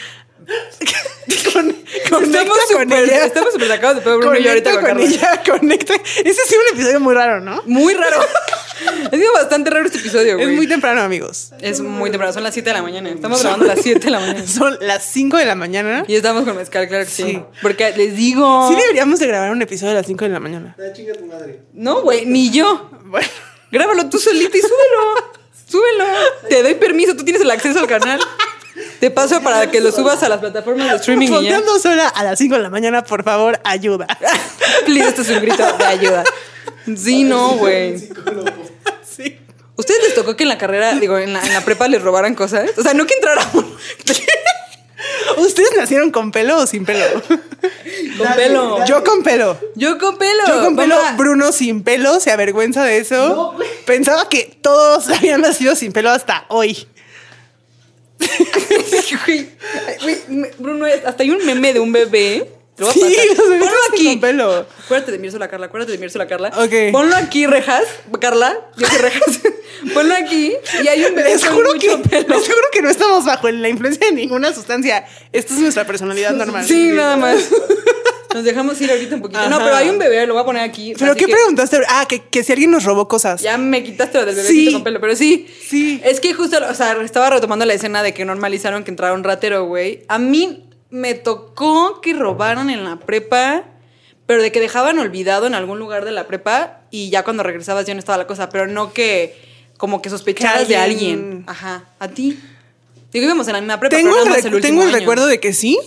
[1.53, 1.73] Con,
[2.11, 3.25] conecta Estamos con ella.
[3.27, 5.95] estamos súper sacados de pedo Bruno y ahorita Conecta con con ella, conecta.
[5.95, 7.63] Ese sí es un episodio muy raro, ¿no?
[7.67, 8.21] Muy raro.
[9.13, 10.51] ha sido bastante raro este episodio, güey.
[10.51, 11.53] Es muy temprano, amigos.
[11.61, 13.11] Es muy temprano, son las 7 de la mañana.
[13.11, 14.47] Estamos grabando a las 7 de la mañana.
[14.47, 16.05] Son las 5 de la mañana.
[16.09, 17.23] Y estamos con mezcal, claro que sí.
[17.23, 17.43] Sí.
[17.63, 18.69] Porque les digo.
[18.69, 20.77] Sí deberíamos de grabar un episodio a las 5 de la mañana.
[20.79, 21.61] Ah, chinga tu madre.
[21.73, 22.91] No, güey, ni yo.
[23.05, 23.29] Bueno,
[23.71, 25.35] Grábalo tú solito y súbelo.
[25.69, 26.05] súbelo.
[26.49, 28.21] Te doy permiso, tú tienes el acceso al canal.
[29.01, 31.29] Te paso para que lo subas a las plataformas de streaming.
[31.29, 34.07] Fondeando sola a las 5 de la mañana, por favor, ayuda.
[34.87, 36.25] Please, esto es un grito de ayuda.
[36.97, 37.99] Sí, no, güey.
[39.05, 39.39] Sí.
[39.77, 42.35] ¿Ustedes les tocó que en la carrera, digo, en la, en la prepa les robaran
[42.35, 42.71] cosas?
[42.77, 43.47] O sea, no que entraran
[45.37, 47.05] ¿Ustedes nacieron con pelo o sin pelo?
[48.19, 48.85] con pelo.
[48.87, 49.59] Yo con pelo.
[49.75, 50.43] Yo con pelo.
[50.47, 53.29] Yo con pelo, Bruno sin pelo, se avergüenza de eso.
[53.29, 53.69] No, güey.
[53.85, 56.87] Pensaba que todos habían nacido sin pelo hasta hoy.
[59.27, 59.49] Güey,
[60.29, 62.51] güey, Bruno, hasta hay un meme de un bebé.
[62.77, 64.05] Lo a Sí, bebés Ponlo aquí.
[64.07, 64.67] con pelo.
[64.85, 66.49] Acuérdate de Mirsola Carla, acuérdate de Mirsola Carla.
[66.57, 66.91] Ok.
[66.93, 67.85] Ponlo aquí, Rejas.
[68.21, 69.41] Carla, yo soy Rejas.
[69.95, 72.37] Ponlo aquí y hay un bebé Les con que, mucho pelo.
[72.37, 75.07] les juro que no estamos bajo la influencia de ninguna sustancia.
[75.33, 76.67] Esta es nuestra personalidad normal.
[76.67, 77.45] Sí, nada más.
[78.35, 79.49] Nos dejamos ir ahorita un poquito.
[79.49, 80.93] No, pero hay un bebé, lo voy a poner aquí.
[80.99, 81.79] ¿Pero qué que preguntaste?
[81.89, 83.41] Ah, que, que si alguien nos robó cosas.
[83.41, 84.73] Ya me quitaste lo del Sí.
[84.73, 85.47] con pelo, pero sí.
[85.67, 86.01] Sí.
[86.05, 89.25] Es que justo, o sea, estaba retomando la escena de que normalizaron que entrara un
[89.25, 90.03] ratero, güey.
[90.09, 93.65] A mí me tocó que robaran en la prepa,
[94.27, 97.87] pero de que dejaban olvidado en algún lugar de la prepa y ya cuando regresabas
[97.87, 99.37] ya no estaba la cosa, pero no que
[99.77, 101.45] como que sospecharas Que de alguien-.
[101.47, 101.85] Ajá.
[101.99, 102.39] ¿A ti?
[103.13, 104.99] Digo, íbamos en la misma prepa, Tengo pero el, tengo el año.
[104.99, 105.79] recuerdo de que sí.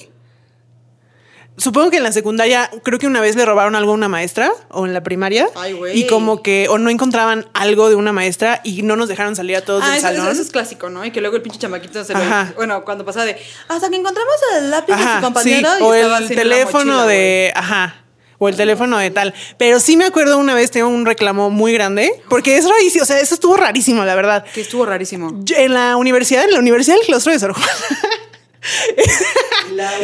[1.60, 4.52] Supongo que en la secundaria, creo que una vez le robaron algo a una maestra
[4.70, 5.48] o en la primaria.
[5.56, 5.98] Ay, güey.
[6.00, 9.56] Y como que, o no encontraban algo de una maestra y no nos dejaron salir
[9.58, 10.32] a todos Ah, del eso, eso- salón.
[10.34, 11.04] eso es clásico, ¿no?
[11.04, 12.50] Y que luego el pinche chamaquito se Ajá.
[12.52, 12.56] lo...
[12.56, 13.38] Bueno, cuando pasaba de...
[13.70, 16.86] Hasta que encontramos el lápiz de Ajá, su compañero sí, y o estaba el teléfono
[16.94, 17.96] mochila, de, ajá,
[18.38, 19.34] o el teléfono de tal.
[19.58, 23.08] Pero sí me acuerdo una vez tengo un reclamo muy grande, porque es rarísimo, o
[23.08, 24.46] sea, eso estuvo rarísimo, la verdad.
[24.54, 25.32] Que estuvo rarísimo.
[25.44, 27.72] Yo- en la universidad, en la Universidad del Claustro de Sor Juana.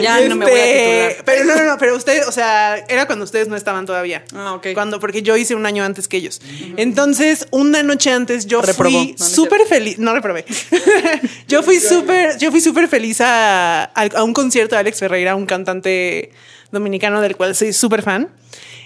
[0.01, 1.25] Ya no me voy a Este, titular.
[1.25, 4.23] Pero no, no, no, pero ustedes, o sea, era cuando ustedes no estaban todavía.
[4.35, 4.67] Ah, ok.
[4.73, 6.41] Cuando, porque yo hice un año antes que ellos.
[6.77, 8.91] Entonces, una noche antes yo Reprobó.
[8.91, 9.97] No, no fui es súper feliz.
[9.99, 10.45] No reprobé.
[11.47, 15.35] yo fui súper, yo fui súper feliz a, a- a un concierto de Alex Ferreira,
[15.35, 16.31] un cantante
[16.71, 18.29] dominicano del cual soy súper fan.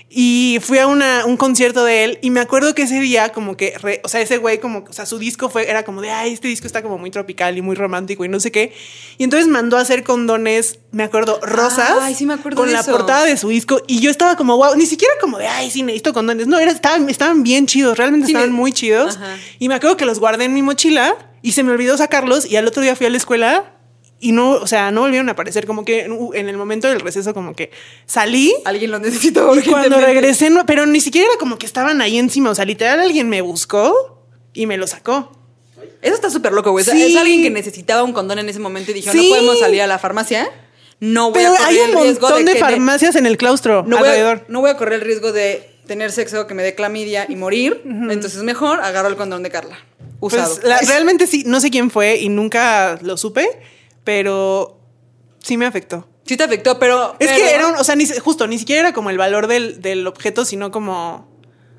[0.10, 3.58] Y fui a una, un concierto de él y me acuerdo que ese día como
[3.58, 6.10] que, re- o sea, ese güey como, o sea, su disco fue, era como de,
[6.12, 8.72] ay, este disco está como muy tropical y muy romántico y no sé qué.
[9.18, 11.92] Y entonces mandó a hacer condones, me acuerdo, rosas.
[12.00, 12.92] Ay, sí me acuerdo Con de la eso.
[12.92, 15.84] portada de su disco y yo estaba como, wow, ni siquiera como de, ay, sí,
[15.84, 16.48] necesito condones.
[16.48, 19.18] No, era, estaban, estaban bien chidos, realmente Sí, estaban muy chidos.
[19.18, 19.36] Ajá.
[19.60, 22.56] Y me acuerdo que los guardé en mi mochila y se me olvidó sacarlos y
[22.56, 23.74] al otro día fui a la escuela
[24.20, 25.66] y no, o sea, no volvieron a aparecer.
[25.66, 26.02] Como que
[26.34, 27.72] en el momento del receso, como que
[28.06, 32.02] salí Alguien lo necesitó y cuando regresé, no, pero ni siquiera era como que estaban
[32.02, 32.50] ahí encima.
[32.52, 35.32] O sea, literal alguien me buscó y me lo sacó.
[36.02, 36.84] Eso está súper loco, güey.
[36.86, 37.02] Sí.
[37.02, 39.30] Es alguien que necesitaba un condón en ese momento y dijo, Sí.
[39.30, 40.50] no podemos salir a la farmacia.
[41.00, 43.38] No voy Pero a correr hay un el riesgo montón de, que farmacias en el
[43.38, 44.38] claustro no voy, alrededor.
[44.38, 47.36] a, no voy a correr el riesgo de tener sexo que me dé clamidia y
[47.36, 47.82] morir.
[47.86, 49.78] Entonces mejor agarro el condón de Carla.
[50.20, 50.56] Usado.
[50.56, 53.48] Pues, la- realmente sí, no sé quién fue y nunca lo supe,
[54.08, 54.80] pero
[55.44, 56.08] sí me afectó.
[56.26, 57.18] Sí te afectó, pero...
[57.20, 59.48] Es pero- que era un, o sea, ni, justo, ni siquiera era como el valor
[59.48, 61.28] del, del objeto, sino como.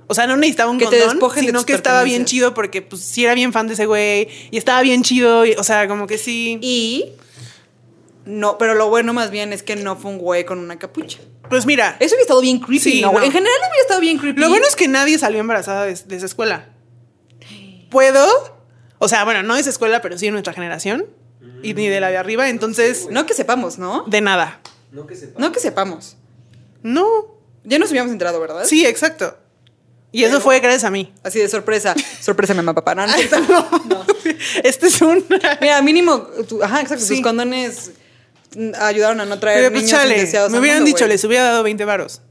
[0.09, 2.27] O sea, no necesitaba un Que te condón, despojen de sino tus que estaba bien
[2.27, 5.53] chido porque pues sí era bien fan de ese güey y estaba bien chido, y,
[5.53, 6.59] o sea, como que sí.
[6.61, 7.13] Y...
[8.27, 11.21] No, pero lo bueno más bien es que no fue un güey con una capucha.
[11.49, 13.09] Pues mira, Eso hubiera estado bien creepy, Sí, no.
[13.23, 14.39] En general hubiera estado bien creepy.
[14.39, 16.69] lo bueno es que nadie salió embarazada de, de esa escuela.
[17.89, 18.27] ¿Puedo?
[18.99, 21.07] O sea, bueno, no de esa escuela, pero sí de nuestra generación
[21.63, 24.05] y ni de la de arriba, entonces No que sepamos, ¿no?
[24.07, 24.61] de nada.
[24.93, 25.39] No que sepa.
[25.41, 26.17] No que sepamos.
[26.83, 27.07] No.
[27.65, 28.65] Ya nos habíamos enterado, ¿verdad?
[28.65, 29.37] Sí, exacto.
[30.11, 31.13] Y eso fue gracias a mí.
[31.23, 31.95] Así de sorpresa.
[32.21, 32.95] Sorpresa, mi mamá, papá.
[32.95, 33.13] No, no.
[33.89, 34.07] No.
[34.65, 35.25] Este es un.
[35.61, 37.17] Mira, mínimo, tu- ajá, exacto, Sí.
[37.17, 37.91] tus condones
[38.81, 41.11] ayudaron a no traer Pero pues niños chale, indeseados me hubieran mundo, dicho, güey.
[41.11, 42.23] les hubiera dado 20 varos.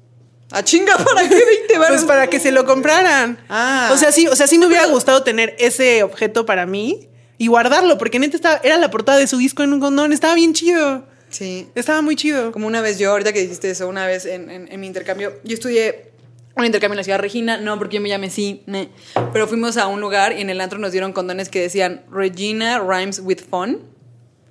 [0.49, 1.97] ¿A chinga para qué 20 varos?
[1.97, 3.37] Pues para que se lo compraran.
[3.49, 3.91] Ah.
[3.93, 7.47] O sea, sí, o sea, sí me hubiera gustado tener ese objeto para mí y
[7.47, 10.53] guardarlo, porque neta estaba, era la portada de su disco en un condón, estaba bien
[10.53, 11.05] chido.
[11.29, 11.67] Sí.
[11.75, 12.51] Estaba muy chido.
[12.51, 15.33] Como una vez yo, ahorita que dijiste eso, una vez en, en- en mi intercambio,
[15.43, 16.11] yo estudié
[16.55, 18.89] un intercambio en la ciudad de Regina, no porque yo me llame sí, ne.
[19.33, 22.79] pero fuimos a un lugar y en el antro nos dieron condones que decían Regina
[22.79, 23.79] rhymes with fun.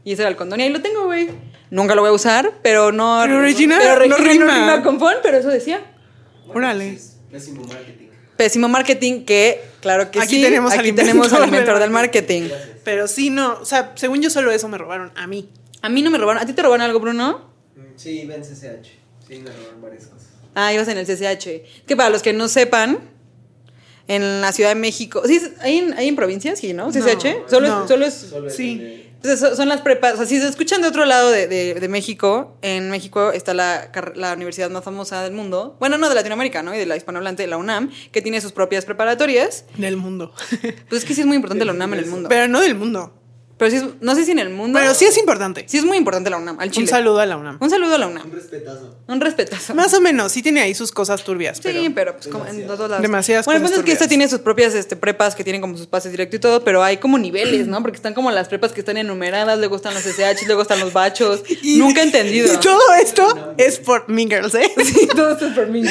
[0.04, 1.28] Y ese era el condón y ahí lo tengo, güey.
[1.70, 3.18] Nunca lo voy a usar, pero no.
[3.24, 4.82] Pero Regina pero no rima.
[4.84, 5.80] con fun, pero eso decía.
[6.54, 6.90] Órale.
[6.92, 8.06] Es pésimo marketing.
[8.36, 12.48] Pésimo marketing que, claro que Aquí sí, tenemos aquí tenemos al inventor del marketing.
[12.82, 15.48] Pero sí, no, o sea, según yo solo eso me robaron a mí.
[15.82, 16.42] A mí no me robaron.
[16.42, 17.50] ¿A ti te robaron algo, Bruno?
[17.76, 18.88] Mm, Sí, ven CCH.
[19.28, 20.26] Sí, me robaron varias cosas.
[20.56, 21.84] Ah, ibas en el CCH.
[21.86, 22.98] Que para los que no sepan,
[24.08, 25.22] en la Ciudad de México.
[25.26, 25.40] ¿Sí?
[25.60, 26.58] ¿Hay en, hay en provincias?
[26.58, 26.90] Sí, ¿no?
[26.90, 27.48] ¿CCH?
[27.48, 27.82] solo, no.
[27.82, 28.14] Es, solo es.
[28.14, 29.05] Solo es Sí.
[29.36, 30.14] Son- las prepas.
[30.14, 33.54] O sea, si se escuchan de otro lado de, de- de México, en México está
[33.54, 35.76] la, la universidad más famosa del mundo.
[35.80, 36.74] Bueno, no de Latinoamérica, ¿no?
[36.74, 39.64] Y de la hispanohablante, la UNAM, que tiene sus propias preparatorias.
[39.76, 40.32] Del mundo.
[40.88, 42.28] Pues es que sí es muy importante la UNAM en el mundo.
[42.28, 43.12] Pero no del mundo.
[43.70, 44.78] Sí es- no sé si en el mundo.
[44.78, 45.64] Pero sí es importante.
[45.66, 46.84] Sí es muy importante la UNAM, al Chile.
[46.84, 47.56] Un saludo a la UNAM.
[47.58, 48.26] Un saludo a la UNAM.
[48.26, 48.96] Un respetazo.
[49.08, 49.74] Un respetazo.
[49.74, 51.56] Más o menos, sí tiene ahí sus cosas turbias.
[51.56, 53.00] Sí, pero- pero, pues como en todos lados.
[53.00, 55.62] Demasiadas Bueno, el cosas punto es que esta tiene sus propias este, prepas que tienen
[55.62, 57.80] como sus pases directo y todo, pero hay como niveles, ¿no?
[57.80, 60.92] Porque están como las prepas que están enumeradas, luego están los SH, luego están los
[60.92, 61.42] bachos.
[61.62, 62.52] Y- Nunca he entendido.
[62.52, 64.70] Y todo esto es por Mean Girls, ¿eh?
[64.84, 65.82] Sí, todo esto es por mí.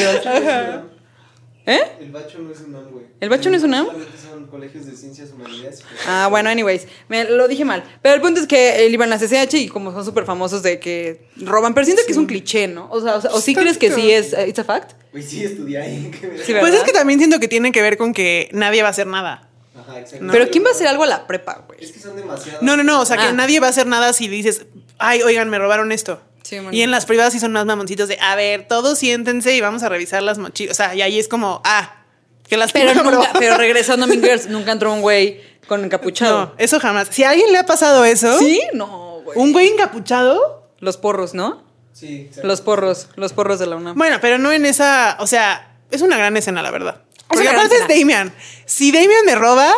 [1.68, 1.82] ¿Eh?
[2.00, 3.06] El bacho no es un UNAM, güey.
[3.20, 3.88] ¿El bacho no es UNAM?
[4.22, 5.84] Son colegios de ciencias humanidades.
[6.08, 7.84] Ah, bueno, anyways, me lo dije mal.
[8.04, 10.62] Pero el punto es que él iba en la CCH y como son súper famosos
[10.62, 12.88] de que roban, pero siento que es un cliché, ¿no?
[12.92, 14.92] O sea, o, sea, ¿o sí crees que sí es, eh, it's a fact?
[15.12, 16.12] Güey, sí estudié ahí.
[16.46, 18.92] Sí, Pues es que también siento que tiene que ver con que nadie va a
[18.92, 19.50] hacer nada.
[19.76, 20.28] Ajá, exacto.
[20.32, 21.84] Pero ¿quién va a hacer algo a la prepa, güey?
[21.84, 22.62] Es que son demasiados.
[22.62, 23.28] No, no, no, o sea, Ah.
[23.28, 24.66] que nadie va a hacer nada si dices,
[25.00, 26.22] ay, oigan, me robaron esto.
[26.46, 26.58] Sí.
[26.72, 29.82] Y en las privadas sí son más mamoncitos de, a ver, todos siéntense y vamos
[29.82, 30.74] a revisar las mochilas.
[30.74, 32.04] O sea, y ahí es como, ah,
[32.48, 36.40] que las Pero, nunca, pero regresando a Mean Girls, nunca entró un güey con encapuchado.
[36.46, 37.08] No, eso jamás.
[37.10, 38.62] Si a alguien le ha pasado eso, ¿Sí?
[38.74, 39.40] No, güey.
[39.40, 41.64] un güey encapuchado, Los porros, ¿no?
[41.94, 42.30] Sí.
[42.44, 43.98] Los porros, los porros de la UNAM.
[43.98, 47.02] bueno, pero no en esa, o sea, es una gran escena, la verdad.
[47.28, 48.00] Porque una gran aparte es.
[48.00, 48.32] Damian.
[48.66, 49.74] Si Damian me roba,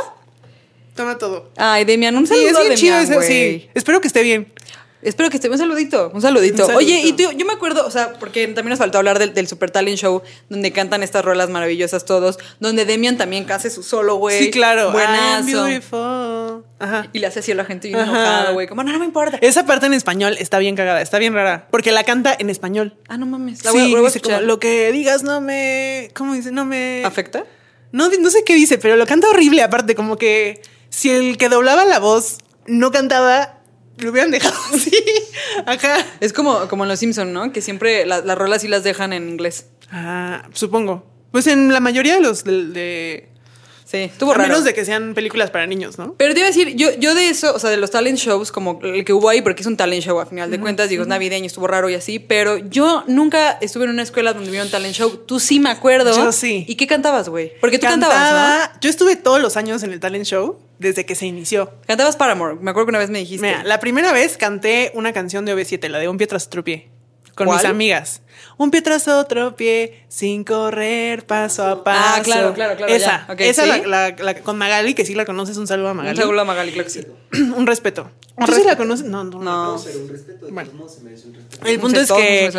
[0.95, 1.51] toma todo.
[1.55, 3.27] Ay, Demian, un Sí, saludo es a bien chido güey.
[3.27, 3.69] sí.
[3.73, 4.51] Espero que esté bien.
[5.01, 6.65] Espero que esté un saludito, un saludito.
[6.67, 9.33] Un Oye, y tú, yo me acuerdo, o sea, porque también nos faltó hablar del,
[9.33, 13.83] del Super Talent Show, donde cantan estas rolas maravillosas todos, donde Demian también hace su
[13.83, 14.39] solo, güey.
[14.39, 14.85] Sí, claro.
[14.85, 15.63] I'm Buenazo.
[15.65, 16.65] beautiful.
[16.79, 17.07] Ajá.
[17.13, 18.03] Y le hace así a la gente Ajá.
[18.03, 18.67] enojada, güey.
[18.67, 19.37] Como, no, no me importa.
[19.41, 21.67] Esa parte en español está bien cagada, está bien rara.
[21.69, 22.95] Porque la canta en español.
[23.07, 23.63] Ah, no mames.
[23.63, 26.09] La sí, voy, a- dice como, lo que digas no me...
[26.15, 26.51] ¿Cómo dice?
[26.51, 27.03] No me...
[27.05, 27.45] ¿Afecta?
[27.91, 31.49] No, no sé qué dice, pero lo canta horrible aparte, como que si el que
[31.49, 33.56] doblaba la voz no cantaba,
[33.97, 34.91] lo hubieran dejado así.
[35.65, 36.05] Acá.
[36.19, 37.51] Es como, como en Los Simpson, ¿no?
[37.51, 39.67] Que siempre la- las rolas sí las dejan en inglés.
[39.91, 41.05] Ah, supongo.
[41.31, 42.65] Pues en la mayoría de los de...
[42.67, 43.29] de-
[43.89, 44.49] Sí, estuvo a raro.
[44.49, 46.13] menos de que sean películas para niños, ¿no?
[46.17, 48.51] Pero te iba a decir, yo, yo de eso, o sea, de los talent shows,
[48.51, 51.03] como el que hubo ahí, porque es un talent show a final de cuentas, digo,
[51.03, 54.65] es navideño, estuvo raro y así, pero yo nunca estuve en una escuela donde hubiera
[54.65, 55.09] un talent show.
[55.25, 56.13] Tú sí me acuerdo.
[56.13, 56.65] Yo sí.
[56.67, 57.53] ¿Y qué cantabas, güey?
[57.61, 61.15] Porque tú cantabas, Cantaba- Yo estuve todos los años en el talent show desde que
[61.15, 61.65] se inició.
[61.65, 61.71] ¿no?
[61.87, 62.55] Cantabas Paramore.
[62.61, 63.45] Me acuerdo que una vez me dijiste.
[63.45, 66.63] Mira, la primera vez canté una canción de OV7, la de Un pie tras otro
[66.63, 66.89] pie,
[67.35, 67.57] con ¿Cuál?
[67.59, 68.21] mis amigas.
[68.57, 71.99] Un pie tras otro pie, sin correr paso a paso.
[72.03, 73.33] Ah, claro, claro, claro, Esa, ya.
[73.33, 73.69] Ok, esa ¿sí?
[73.69, 73.77] la,
[74.09, 76.17] la- la- con Magali, que sí la conoces, un saludo a Un Magali.
[76.17, 77.07] saludo a Magali, claro que sí.
[77.55, 78.11] un respeto.
[78.35, 79.05] Un ¿Tú sí la conoces?
[79.07, 79.39] No, no.
[79.41, 79.71] No.
[79.73, 80.45] A hacer un respeto.
[80.45, 80.69] De Bueno.
[80.69, 81.65] todos modos se merece un respeto.
[81.67, 82.51] El punto es que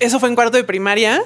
[0.00, 1.22] eso fue en cuarto de primaria.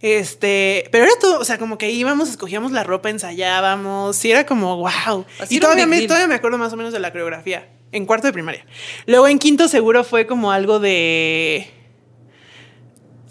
[0.00, 4.46] Este, pero era todo, o sea, como que íbamos, escogíamos la ropa, ensayábamos, sí era
[4.46, 5.24] como wow.
[5.40, 8.26] Así y todavía me, todavía me acuerdo más o menos de la coreografía en cuarto
[8.28, 8.64] de primaria.
[9.06, 11.68] Luego en quinto seguro fue como algo de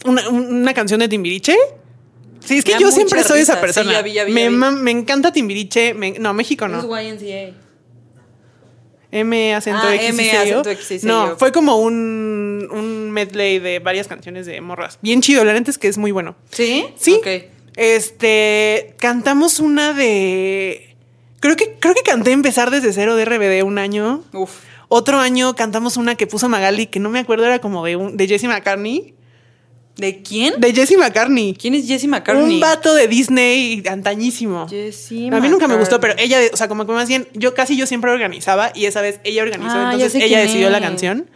[0.06, 1.56] una, una canción de Timbiriche.
[2.40, 3.56] Sí, es que yo siempre soy esa risa.
[3.56, 3.92] Sí, persona.
[3.94, 4.56] ya vi, ya vi, me, ya vi.
[4.56, 5.94] ma- me encanta Timbiriche.
[5.94, 6.80] me- no, México no.
[6.80, 7.67] Es YNCA.
[9.12, 10.70] M acento Ah, X M, acento.
[10.70, 11.38] X y No, yo.
[11.38, 15.00] fue como un, un medley de varias canciones de morras.
[15.02, 16.36] Bien chido, la neta es que es muy bueno.
[16.52, 16.86] ¿Sí?
[16.98, 17.16] Sí.
[17.20, 17.28] Ok.
[17.78, 20.96] Este, cantamos una de
[21.40, 24.24] Creo que creo que canté empezar desde cero de RBD un año.
[24.34, 24.52] Uf.
[24.90, 28.18] Otro año cantamos una que puso Magali que no me acuerdo era como de un,
[28.18, 29.14] de Jessie McCartney.
[29.98, 30.60] ¿De quién?
[30.60, 31.56] De Jessie McCartney.
[31.60, 32.56] ¿Quién es Jessie McCartney?
[32.56, 34.68] Un vato de Disney antañísimo.
[34.70, 37.54] Jessie a mí nunca me gustó, pero ella, o sea, como que más bien, yo
[37.54, 41.30] casi yo siempre organizaba y esa vez ella organizó, Ah, entonces ella decidió la canción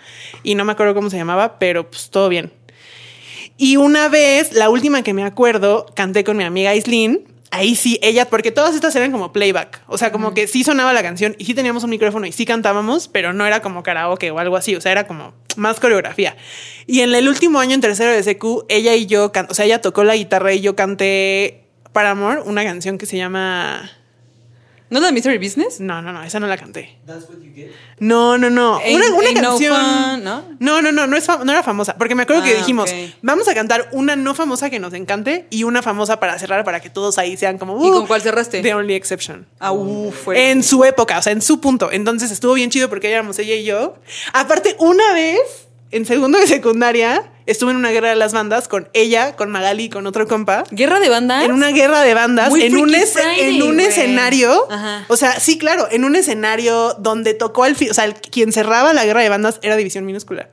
[0.43, 2.51] y no me acuerdo cómo se llamaba, pero pues todo bien.
[3.57, 7.99] Y una vez, la última que me acuerdo, canté con mi amiga Aislinn ahí sí,
[8.01, 9.81] ella, porque todas estas eran como playback.
[9.87, 12.45] O sea, como que sí sonaba la canción y sí teníamos un micrófono y sí
[12.45, 14.75] cantábamos, pero no era como karaoke o algo así.
[14.75, 16.35] O sea, era como más coreografía.
[16.87, 19.81] Y en el último año, en tercero de SQ, ella y yo, o sea, ella
[19.81, 23.91] tocó la guitarra y yo canté para amor una canción que se llama.
[24.91, 25.79] ¿No es la de Mystery Business?
[25.79, 26.99] No, no, no, esa no la canté.
[27.07, 27.71] That's what you get.
[27.99, 28.79] No, no, no.
[28.81, 29.75] Ain't- una una ain't no canción.
[29.75, 30.43] fun, ¿no?
[30.59, 31.95] no, no, no, no, es fam- no era famosa.
[31.97, 35.47] Porque me acuerdo que Ah, dijimos, vamos a cantar una no famosa que nos encante
[35.49, 37.83] y una famosa para cerrar para que todos ahí sean como.
[37.83, 38.61] ¿Y "Uh, con cuál cerraste?
[38.61, 39.47] The Only Exception.
[39.59, 40.51] Ah, uh, fue.
[40.51, 41.89] En su época, o sea, en su punto.
[41.91, 43.95] Entonces estuvo bien chido porque éramos ella y yo.
[44.33, 45.39] Aparte, una vez,
[45.91, 49.83] en segundo de secundaria, estuve en una guerra de las bandas con ella, con Magali
[49.85, 50.63] y con otro compa.
[50.71, 51.43] ¿Guerra de bandas?
[51.45, 54.67] En una guerra de bandas, Muy en un, Freaky es- Friday, en un escenario.
[54.71, 55.05] Ajá.
[55.07, 57.91] O sea, sí, claro, en un escenario donde tocó al fin.
[57.91, 60.49] O sea, el- quien cerraba la guerra de bandas era División Minúscula.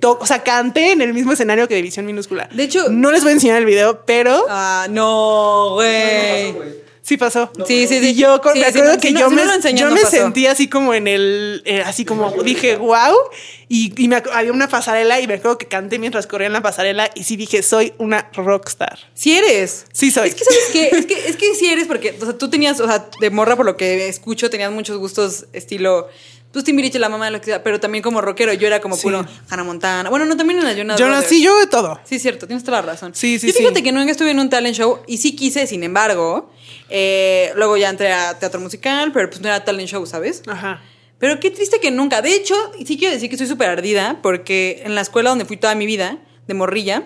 [0.00, 2.48] To- o sea, canté en el mismo escenario que División Minúscula.
[2.52, 6.52] De hecho- no les voy a enseñar el video, pero Ah, no, güey.
[6.52, 6.83] No, güey.
[7.04, 7.50] Sí pasó.
[7.66, 8.08] Sí, sí, sí.
[8.10, 9.90] Y yo con- Sí, me sí, acuerdo no, que si no- yo si me, yo
[9.90, 10.10] me pasó.
[10.16, 13.14] sentí así como en el, eh, así como dije, wow,
[13.68, 16.62] y, y me, había una pasarela y me acuerdo que canté mientras corría en la
[16.62, 18.98] pasarela y sí dije, soy una rockstar.
[19.14, 19.84] Si eres.
[19.92, 20.30] Sí soy.
[20.30, 20.88] Es que, ¿sabes qué?
[20.96, 23.54] Es que, es que sí eres porque, o sea, tú tenías, o sea, de morra
[23.54, 26.08] por lo que escucho, tenías muchos gustos estilo,
[26.54, 28.96] pues Timbiriche, la mamá de lo que sea, pero también como rockero, yo era como
[28.96, 30.08] puro Hannah Montana.
[30.08, 31.24] Bueno, no, también en la Jonas Yo Brothers.
[31.24, 32.00] nací yo de todo.
[32.04, 33.14] Sí, cierto, tienes toda la razón.
[33.14, 33.82] Sí, sí, Yo fíjate sí.
[33.82, 36.50] que nunca estuve en un talent show y sí quise, sin embargo,
[36.88, 40.42] eh, luego ya entré a teatro musical, pero pues no era talent show, ¿sabes?
[40.46, 40.80] Ajá.
[41.18, 42.22] Pero qué triste que nunca.
[42.22, 42.54] De hecho,
[42.86, 45.86] sí quiero decir que estoy súper ardida porque en la escuela donde fui toda mi
[45.86, 47.04] vida, de morrilla,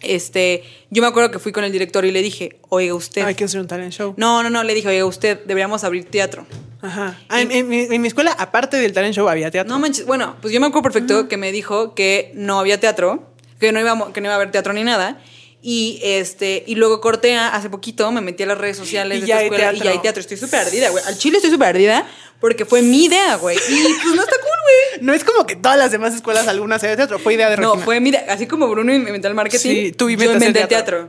[0.00, 3.22] este, yo me acuerdo que fui con el director y le dije, oiga usted.
[3.22, 4.14] Hay que hacer un talent show.
[4.16, 6.46] No, no, no, le dije, oiga usted, deberíamos abrir teatro.
[6.80, 7.18] Ajá.
[7.28, 9.72] Ah, en, en mi- en mi escuela, aparte del talent show, había teatro.
[9.72, 13.32] No manches, bueno, pues yo me acuerdo perfecto que me dijo que no había teatro,
[13.58, 15.20] que no, iba, que no iba a haber teatro ni nada.
[15.60, 19.26] Y este, y luego corté hace poquito, me metí a las redes sociales Y de
[19.26, 20.20] ya esta escuela y ya hay teatro.
[20.20, 21.02] Estoy súper ardida, güey.
[21.04, 22.06] Al chile estoy súper ardida
[22.40, 23.56] porque fue mi idea, güey.
[23.56, 24.78] Y pues no está cool, güey.
[25.02, 27.70] No es como que todas las demás escuelas algunas haya teatro, fue idea de No,
[27.72, 27.84] Regina.
[27.84, 28.26] fue mi idea.
[28.28, 31.08] Así como Bruno inventó el marketing, Sí, tú yo inventé el teatro.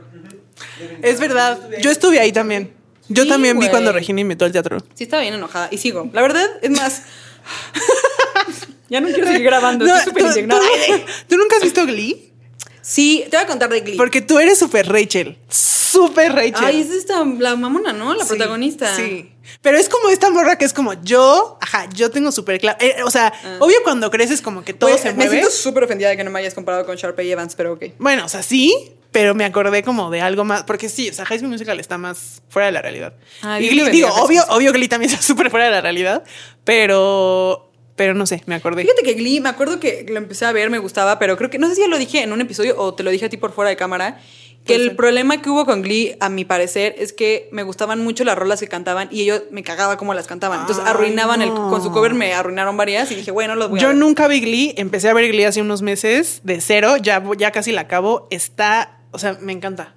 [1.02, 1.58] Es verdad.
[1.80, 2.72] Yo estuve ahí también.
[3.10, 4.78] Yo Sí, también vi cuando Regina inventó el teatro.
[4.94, 5.68] Sí, estaba bien enojada.
[5.70, 6.08] Y sigo.
[6.12, 7.02] La verdad, es más.
[8.88, 9.84] ya no quiero seguir grabando.
[9.84, 10.60] No, estoy súper tú- indignada.
[10.86, 12.32] tú- ¿Tú nunca has visto Glee?
[12.82, 13.96] Sí, te voy a contar de Glee.
[13.96, 15.36] Porque tú eres súper Rachel.
[15.48, 16.54] Súper Rachel.
[16.64, 18.14] Ay, es esta, la mamona, ¿no?
[18.14, 18.94] La Sí, protagonista.
[18.96, 19.32] Sí.
[19.62, 22.78] Pero es como esta morra que es como yo, ajá, yo tengo súper claro.
[22.80, 25.30] eh, o sea, obvio cuando creces como que todo se Me mueve.
[25.32, 27.86] siento súper ofendida de que no me hayas comparado con Sharpay Evans, pero ok.
[27.98, 30.62] Bueno, o sea, sí, pero me acordé como de algo más.
[30.64, 33.14] Porque sí, o sea, High School Musical está más fuera de la realidad.
[33.42, 36.24] Ay, y Glee, digo, obvio, obvio Glee también está súper fuera de la realidad.
[36.64, 37.66] Pero.
[37.96, 38.82] Pero no sé, me acordé.
[38.82, 41.58] Fíjate que Glee, me acuerdo que lo empecé a ver, me gustaba, pero creo que,
[41.58, 43.36] no sé si ya lo dije en un episodio o te lo dije a ti
[43.36, 44.18] por fuera de cámara,
[44.64, 44.96] que el ser.
[44.96, 48.58] problema que hubo con Glee, a mi parecer, es que me gustaban mucho las rolas
[48.60, 50.60] que cantaban y ellos me cagaba cómo las cantaban.
[50.60, 53.80] Entonces Ay, arruinaban el, con su cover me arruinaron varias y dije, bueno, los voy
[53.80, 53.96] a Yo ver.
[53.98, 57.70] nunca vi Glee, empecé a ver Glee hace unos meses, de cero, ya, ya casi
[57.72, 58.28] la acabo.
[58.30, 59.94] Está, o sea, me encanta.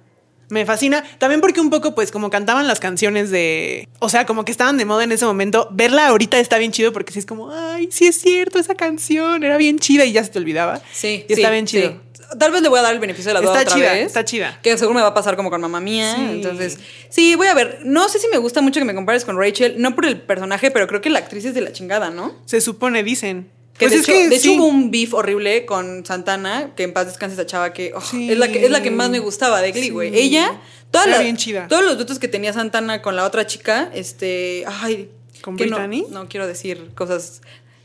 [0.50, 1.02] Me fascina.
[1.18, 3.88] También porque un poco, pues, como cantaban las canciones de.
[3.98, 5.68] O sea, como que estaban de moda en ese momento.
[5.70, 9.42] Verla ahorita está bien chido porque sí es como, ay, sí es cierto, esa canción
[9.42, 10.82] era bien chida y ya se te olvidaba.
[10.92, 11.90] Sí, Y está sí, bien chido.
[11.90, 11.96] sí.
[12.38, 14.06] Tal vez le voy a dar el beneficio de la duda Está otra chida, vez.
[14.06, 14.58] está chida.
[14.62, 16.14] Que seguro me va a pasar como con mamá mía.
[16.16, 16.22] Sí.
[16.30, 17.80] Entonces, sí, voy a ver.
[17.84, 20.70] No sé si me gusta mucho que me compares con Rachel, no por el personaje,
[20.70, 22.34] pero creo que la actriz es de la chingada, ¿no?
[22.44, 23.50] Se supone, dicen.
[23.78, 24.56] Que Pues de es hecho, que de hecho sí.
[24.58, 28.30] hubo un beef horrible con Santana, que en paz descanse esa chava que oh, Sí.
[28.30, 29.90] es, la que es la que más me gustaba de Glee, Sí.
[29.90, 30.16] güey.
[30.16, 30.60] Ella,
[30.92, 31.66] toda la- bien chida.
[31.66, 35.10] todos los duetos que tenía Santana con la otra chica, este, ay,
[35.42, 37.42] ¿Con que no, quiero decir cosas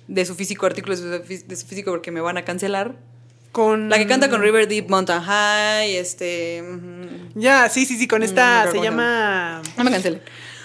[0.08, 2.96] de su físico, artículos de su, físico porque me van a cancelar.
[3.52, 3.90] Con.
[3.90, 6.64] La que canta con River Deep Mountain High, este.
[7.34, 8.66] Ya, sí, sí, sí, con No, esta.
[8.66, 9.62] no se llama.
[9.76, 10.22] no me cancelen.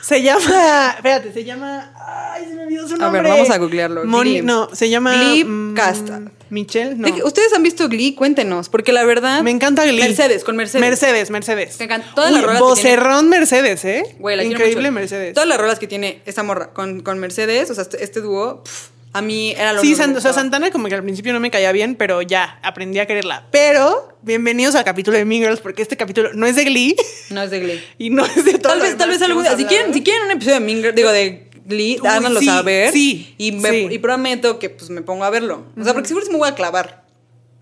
[0.07, 0.93] Se llama.
[0.97, 1.93] Espérate, se llama.
[2.35, 3.23] Ay, se me olvidó su A nombre.
[3.23, 4.05] ver, vamos a googlearlo.
[4.05, 5.15] Moni- no, se llama.
[5.15, 6.11] Glee mm, Cast.
[6.51, 7.07] Michelle, no.
[7.07, 8.15] ¿De qué- ¿Ustedes han visto Glee?
[8.15, 9.99] Cuéntenos, porque la verdad Me encanta Glee.
[10.01, 10.81] Mercedes, con Mercedes.
[10.83, 11.79] Mercedes, Mercedes.
[11.79, 12.09] Me encanta.
[12.15, 14.05] Todas las rolas que vocerrón Mercedes, ¿eh?
[14.19, 15.01] Güey, la quiero Increíble mucho.
[15.01, 15.35] Mercedes.
[15.35, 18.63] Todas las rolas que tiene esta morra con, con Mercedes, o sea, este, este dúo,
[19.15, 20.33] a mí era lo Sí, San- o sea.
[20.33, 23.47] Santana como que al principio no me caía bien, pero ya aprendí a quererla.
[23.53, 26.97] Pero bienvenidos al capítulo de Mean Girls, porque este capítulo no es de Glee
[27.31, 27.81] No es de Glee.
[27.99, 30.31] y no es de todo Tal vez, tal vez hemos si quieren, si quieren un
[30.33, 32.93] episodio de Mean Girls, digo de Glee, háganlo sí, saber.
[32.93, 33.89] sí, y, me- sí.
[33.91, 35.65] y prometo que pues me pongo a verlo.
[35.81, 37.05] O sea, porque seguro sí me voy a clavar.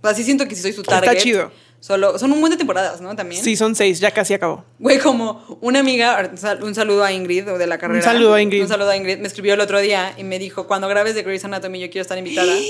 [0.03, 1.21] O sea, sí siento que si soy su Está target.
[1.23, 1.53] chido.
[1.83, 3.17] Solo, son un buen de temporadas, ¿no?
[3.17, 3.43] También.
[3.43, 4.65] Sí, son seis, ya casi acabó.
[4.79, 6.31] Güey, como una amiga,
[6.63, 8.03] un saludo a Ingrid o de la carrera.
[8.05, 8.63] saludo a Ingrid.
[8.63, 9.19] Un saludo a Ingrid.
[9.19, 12.03] Me escribió el otro día y me dijo, cuando grabes de Grey's Anatomy yo quiero
[12.03, 12.55] estar invitada.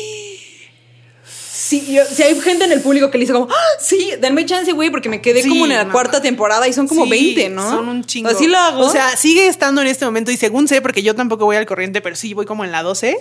[1.54, 4.44] Sí, yo- si hay gente en el público que le dice como, "Ah, sí, denme
[4.44, 7.10] chance, güey, porque me quedé Sí, como en la cuarta temporada y son como Sí,
[7.10, 7.70] 20, ¿no?
[7.70, 8.28] Son un chingo.
[8.28, 8.84] Así lo hago.
[8.84, 11.64] O sea, sigue estando en este momento y según sé, porque yo tampoco voy al
[11.64, 13.16] corriente, pero sí voy como en la 12.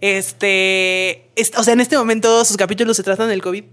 [0.00, 3.64] Este, es- o sea, en este momento sus capítulos se tratan del COVID.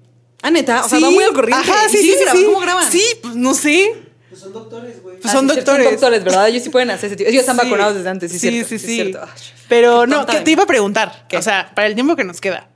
[0.41, 1.03] Ah, neta, o sea, Sí.
[1.03, 1.69] va muy al corriente.
[1.69, 2.43] Ajá, ¿Y sí, sí, sí.
[2.45, 2.91] ¿Cómo graban?
[2.91, 3.93] Sí, pues no sé.
[4.29, 5.17] Pues son doctores, güey.
[5.19, 5.91] Pues Ah, son sí, cierto, doctores.
[5.99, 6.47] doctores, ¿verdad?
[6.49, 7.29] Ellos sí pueden hacer ese tipo.
[7.29, 7.63] Ellos están Sí.
[7.63, 9.01] vacunados desde antes, sí, Sí, cierto, sí, sí.
[9.01, 9.15] Ay,
[9.69, 11.25] Pero no, que te iba a preguntar.
[11.29, 11.37] ¿Qué?
[11.37, 12.69] O sea, para el tiempo que nos queda.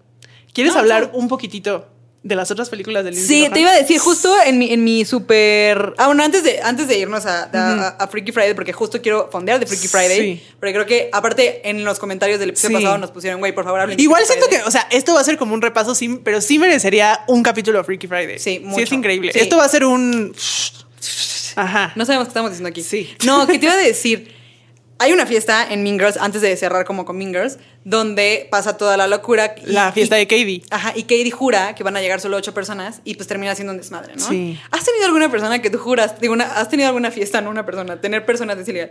[0.53, 1.87] ¿Quieres No, hablar un poquitito
[2.23, 5.05] de las otras películas del Sí, te iba a decir justo en mi, en mi
[5.05, 5.95] super.
[5.97, 9.27] Ah, bueno, antes de, antes de irnos a, a- a Freaky Friday, porque justo quiero
[9.31, 10.19] fondear de Freaky Friday.
[10.37, 10.43] Sí.
[10.59, 12.83] Porque creo que, aparte, en los comentarios del episodio Sí.
[12.83, 14.67] pasado nos pusieron, güey, por favor, hablen Igual siento que, Friday".
[14.67, 17.79] o sea, esto va a ser como un repaso, sí, pero sí merecería un capítulo
[17.79, 18.37] de Freaky Friday.
[18.37, 18.83] Sí, Sí, mucho.
[18.83, 19.31] es increíble.
[19.33, 19.39] Sí.
[19.39, 20.35] Esto va a ser un.
[21.55, 21.91] Ajá.
[21.95, 22.83] No sabemos qué estamos diciendo aquí.
[22.83, 23.13] Sí.
[23.25, 24.31] No, ¿qué te iba a decir?
[25.01, 28.77] Hay una fiesta en Mean Girls, antes de cerrar como con Mean Girls, donde pasa
[28.77, 29.55] toda la locura.
[29.65, 30.63] y- La fiesta y- de Katie.
[30.69, 33.71] Ajá, y Katie jura que van a llegar solo ocho personas y pues termina siendo
[33.73, 34.27] un desmadre, ¿no?
[34.27, 34.59] Sí.
[34.69, 37.65] ¿Has tenido alguna persona que tú juras, digo, una- has tenido alguna fiesta, no una
[37.65, 38.89] persona, tener personas de ilegal?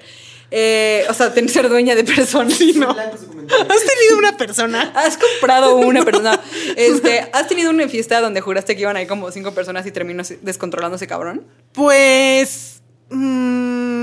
[0.51, 2.55] Eh, o sea, tener, ser dueña de personas.
[2.55, 2.91] Sí, no.
[2.91, 4.93] ¿Has tenido una persona?
[4.97, 6.41] Has comprado una persona.
[6.77, 10.25] Este, ¿has tenido una fiesta donde juraste que iban ahí como cinco personas y terminó
[10.43, 11.47] descontrolándose cabrón?
[11.73, 12.83] Pues.
[13.11, 13.99] mm,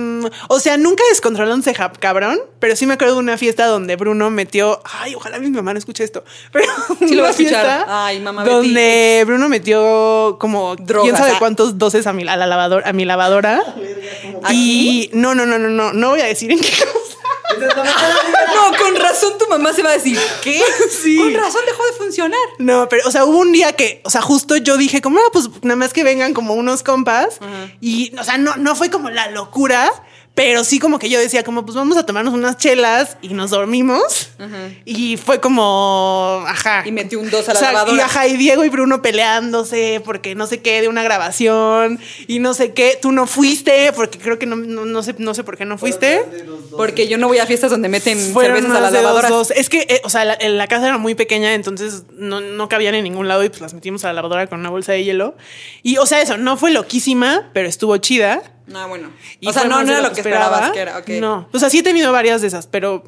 [0.50, 4.30] o sea, nunca descontrolándose ja- cabrón, pero sí me acuerdo de una fiesta donde Bruno
[4.30, 4.82] metió.
[4.84, 6.24] Ay, ojalá mi mamá no escuche esto.
[6.52, 6.66] Pero
[7.00, 7.66] Sí lo va a una escuchar.
[7.66, 8.56] fiesta Ay, mamá Betty.
[8.56, 11.40] Donde Bruno metió como Drogas, quién sabe ah.
[11.40, 13.64] cuántos doces a mi, a la lavadora, a mi lavadora.
[14.52, 17.18] Y no, no, no, no, no, no voy a decir en qué cosa.
[17.58, 20.62] No, con razón tu mamá se va a decir, ¿qué?
[20.92, 21.18] Sí.
[21.18, 22.40] Con razón dejó de funcionar.
[22.60, 25.30] No, pero, o sea, hubo un día que, o sea, justo yo dije, como, ah,
[25.32, 27.40] pues nada más que vengan como unos compas.
[27.80, 29.92] Y, o sea, no, no fue como la locura,
[30.38, 33.50] pero sí como que yo decía, como, pues vamos a tomarnos unas chelas y nos
[33.50, 34.30] dormimos.
[34.86, 36.84] Y fue como, ajá.
[36.86, 37.98] Y metió un dos a la O sea, lavadora.
[37.98, 42.38] Y ajá, y Diego y Bruno peleándose porque no sé qué de una grabación y
[42.38, 43.00] no sé qué.
[43.02, 45.80] Tú no fuiste porque creo que no, no, no sé, no sé por qué no
[45.80, 46.24] fuiste.
[46.78, 49.32] Porque yo no voy a fiestas donde meten Fueron cervezas a dos, lavadoras.
[49.32, 49.50] dos.
[49.50, 52.94] Es que, eh, o sea, la, la casa era muy pequeña, entonces no, no cabían
[52.94, 55.36] en ningún lado y pues las metimos a la lavadora con una bolsa de hielo.
[55.82, 58.44] Y, o sea, eso, no fue loquísima, pero estuvo chida.
[58.68, 59.12] No, bueno.
[59.40, 60.98] Y o sea, no, no era lo que esperabas que era.
[61.00, 61.10] ok.
[61.22, 63.04] No, o sea, sí he tenido varias de esas, pero...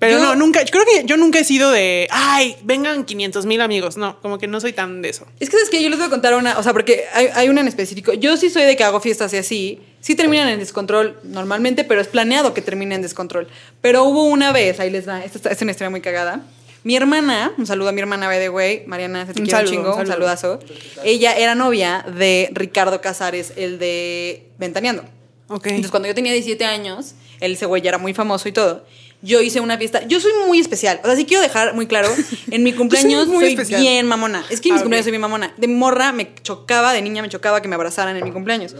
[0.00, 3.60] Pero Yo- no, nunca, creo que yo nunca he sido de, ay, vengan 500 mil
[3.60, 3.96] amigos.
[3.96, 5.24] No, como que no soy tan de eso.
[5.40, 7.48] Es que es que yo les voy a contar una, o sea, porque hay, hay
[7.48, 8.12] una en específico.
[8.12, 9.80] Yo sí soy de que hago fiestas y así.
[10.00, 13.46] Sí terminan en descontrol normalmente, pero es planeado que termine en descontrol.
[13.80, 16.42] Pero hubo una vez, ahí les va, esta, esta es una historia muy cagada.
[16.84, 19.64] Mi hermana, un saludo a mi hermana by the way, Mariana, se te Un quiere
[19.64, 20.12] un chingo, un un saludo.
[20.36, 20.58] saludazo.
[21.02, 25.02] Ella era novia de Ricardo Casares, el de Ventaneando.
[25.48, 25.66] Ok.
[25.66, 28.84] Entonces, cuando yo tenía 17 años, él, ese güey ya era muy famoso y todo.
[29.22, 30.06] Yo hice una fiesta.
[30.06, 31.00] Yo soy muy especial.
[31.02, 32.10] O sea, sí quiero dejar muy claro.
[32.50, 33.80] En mi cumpleaños muy soy especial.
[33.80, 34.44] bien mamona.
[34.50, 34.84] Es que en Ah, mis ok.
[34.84, 35.54] cumpleaños soy bien mamona.
[35.56, 38.76] De morra me chocaba, de niña me chocaba que me abrazaran en mi cumpleaños.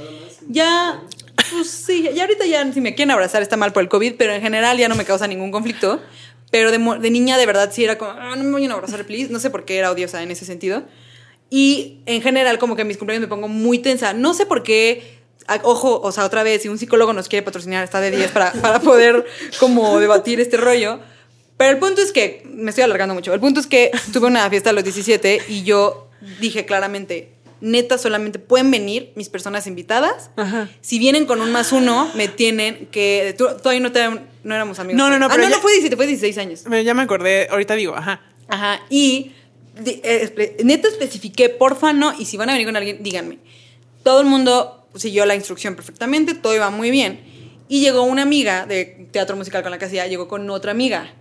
[0.49, 1.03] Ya,
[1.51, 4.35] pues sí, ya ahorita ya si me quieren abrazar está mal por el COVID, pero
[4.35, 6.03] en general ya no me causa ningún conflicto.
[6.55, 9.29] Pero de, niña de verdad sí era como, "Ah, no me voy a abrazar, please.
[9.33, 10.85] No sé por qué era odiosa en ese sentido.
[11.51, 14.13] Y en general, como que en mis cumpleaños me pongo muy tensa.
[14.13, 15.19] No sé por qué.
[15.65, 18.53] Ojo, o sea, otra vez, si un psicólogo nos quiere patrocinar, está de 10 para,
[18.53, 19.27] para poder
[19.59, 21.01] como debatir este rollo.
[21.57, 24.49] Pero el punto es que, me estoy alargando mucho, el punto es que tuve una
[24.49, 26.09] fiesta a los 17 y yo
[26.41, 27.34] dije claramente,
[27.65, 30.31] neta, solamente pueden venir mis personas invitadas.
[30.37, 30.69] Ajá.
[30.81, 33.35] Si vienen con un más uno, me tienen que...
[33.37, 34.09] tú- todavía no, te-
[34.45, 34.99] no éramos amigos.
[34.99, 36.65] No, no, no, Ah, pero no, ya- no fue 17, fue 16 años.
[36.67, 38.21] Me- Ya me acordé, ahorita digo, ajá.
[38.49, 39.33] Ajá, y
[39.85, 43.39] eh, neta especifiqué, porfa, no, y si van a venir con alguien, díganme.
[44.03, 47.21] Todo el mundo siguió la instrucción perfectamente, todo iba muy bien.
[47.69, 51.15] Y llegó una amiga de teatro musical con la que hacía, llegó con otra amiga.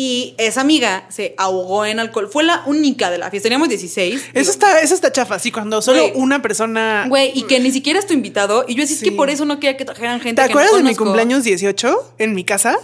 [0.00, 2.28] Y esa amiga se ahogó en alcohol.
[2.30, 3.48] Fue la única de la fiesta.
[3.48, 4.26] Teníamos 16.
[4.32, 7.06] Eso está, eso está chafa, sí, cuando solo una persona...
[7.08, 8.64] Güey, y que ni siquiera es tu invitado.
[8.68, 10.60] Y yo decía, es que por eso no quería que trajeran gente ¿Te que no
[10.60, 12.78] acuerdas de mi cumpleaños 18 en mi casa?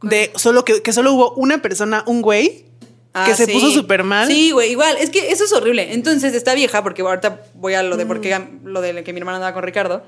[0.00, 2.66] De solo que, que solo hubo una persona, un güey,
[3.14, 3.52] Ah, que se sí.
[3.52, 4.28] puso súper mal.
[4.28, 4.96] Sí, güey, igual.
[5.00, 5.92] Es que eso es horrible.
[5.92, 8.66] Entonces, esta vieja, porque ahorita voy a lo de por qué, Mm.
[8.68, 10.04] lo de que mi hermana andaba con Ricardo,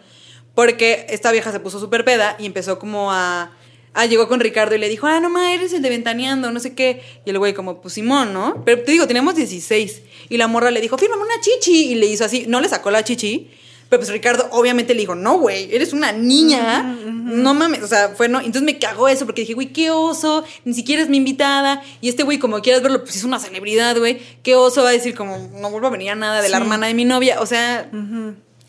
[0.55, 3.51] porque esta vieja se puso súper peda y empezó como a.
[3.95, 6.61] Ah, llegó con Ricardo y le dijo, ah, no ma, eres el de Ventaneando, no
[6.61, 7.03] sé qué.
[7.27, 8.63] Y el güey, como, pues Simón, ¿no?
[8.65, 10.03] Pero te digo, teníamos 16.
[10.31, 11.93] Y la morra le dijo, fírmame una chichi.
[11.93, 13.51] Y le hizo así, no le sacó la chichi.
[13.93, 16.83] Pero pues Ricardo obviamente le dijo, no, güey, eres una niña.
[16.83, 18.39] No mames, o sea, fue no.
[18.39, 21.83] Entonces me cagó eso porque dije, güey, qué oso, ni siquiera es mi invitada.
[22.01, 24.19] Y este güey, como quieras verlo, pues es una celebridad, güey.
[24.43, 26.87] Qué oso va a decir, como, no vuelvo a venir a nada de la hermana
[26.87, 27.43] de mi novia.
[27.43, 27.91] O sea,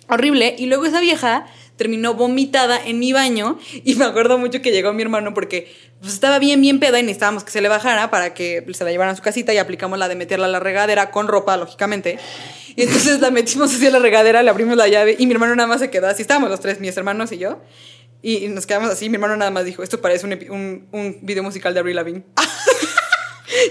[0.09, 0.57] horrible.
[0.59, 1.45] Y luego esa vieja
[1.83, 5.69] terminó vomitada en mi baño y me acuerdo mucho que llegó mi hermano porque
[5.99, 8.91] pues, estaba bien, bien peda y necesitábamos que se le bajara para que se la
[8.91, 12.19] llevaran a su casita y aplicamos la de meterla a la regadera con ropa, lógicamente.
[12.77, 15.67] Y entonces la metimos hacia la regadera, le abrimos la llave y mi hermano nada
[15.67, 16.21] más se quedó así.
[16.21, 17.59] Estábamos los tres, mis hermanos y yo.
[18.21, 19.09] Y nos quedamos así.
[19.09, 22.23] Mi hermano nada más dijo: Esto parece un, un, un video musical de Avril Lavigne.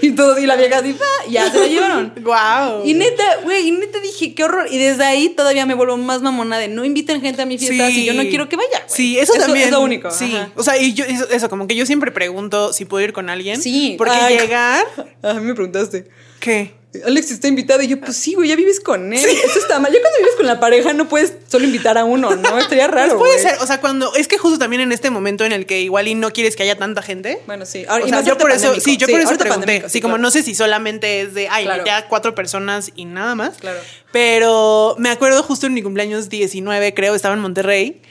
[0.01, 2.13] y todos, y la vieja así, "Ah", y ya se la llevaron.
[2.23, 2.85] Wow.
[2.85, 4.67] Y neta, güey, y neta dije, qué horror.
[4.71, 7.87] Y desde ahí todavía me vuelvo más mamona de no inviten gente a mi fiesta
[7.87, 8.83] si yo no quiero que vaya.
[8.87, 9.65] Sí, eso, también.
[9.65, 10.09] Es lo único.
[10.11, 10.35] Sí.
[10.35, 10.51] ajá.
[10.55, 13.29] O sea, y yo, eso, eso, como que yo siempre pregunto si puedo ir con
[13.29, 13.61] alguien.
[13.61, 13.95] Sí.
[13.97, 14.37] Porque Ay.
[14.37, 14.85] llegar.
[15.21, 16.07] A mí me preguntaste.
[16.39, 16.73] ¿Qué?
[17.05, 19.25] Alex está invitado y yo, pues sí, güey, ya vives con él.
[19.25, 19.91] Eso está mal.
[19.91, 22.57] Ya cuando vives con la pareja no puedes solo invitar a uno, ¿no?
[22.59, 23.17] Estaría raro.
[23.17, 25.65] Pues puede ser, o sea, cuando es que justo también en este momento en el
[25.65, 27.39] que igual y no quieres que haya tanta gente.
[27.47, 27.85] Bueno, sí.
[27.87, 29.49] Ahora, o sea, yo por eso, sí, yo por eso pregunté.
[29.49, 31.79] pandémico, Sí, como no sé si solamente es de, ay, Claro.
[31.79, 33.57] invité a cuatro personas y nada más.
[33.57, 33.79] Claro.
[34.11, 38.01] Pero me acuerdo justo en mi cumpleaños 19, creo, estaba en Monterrey.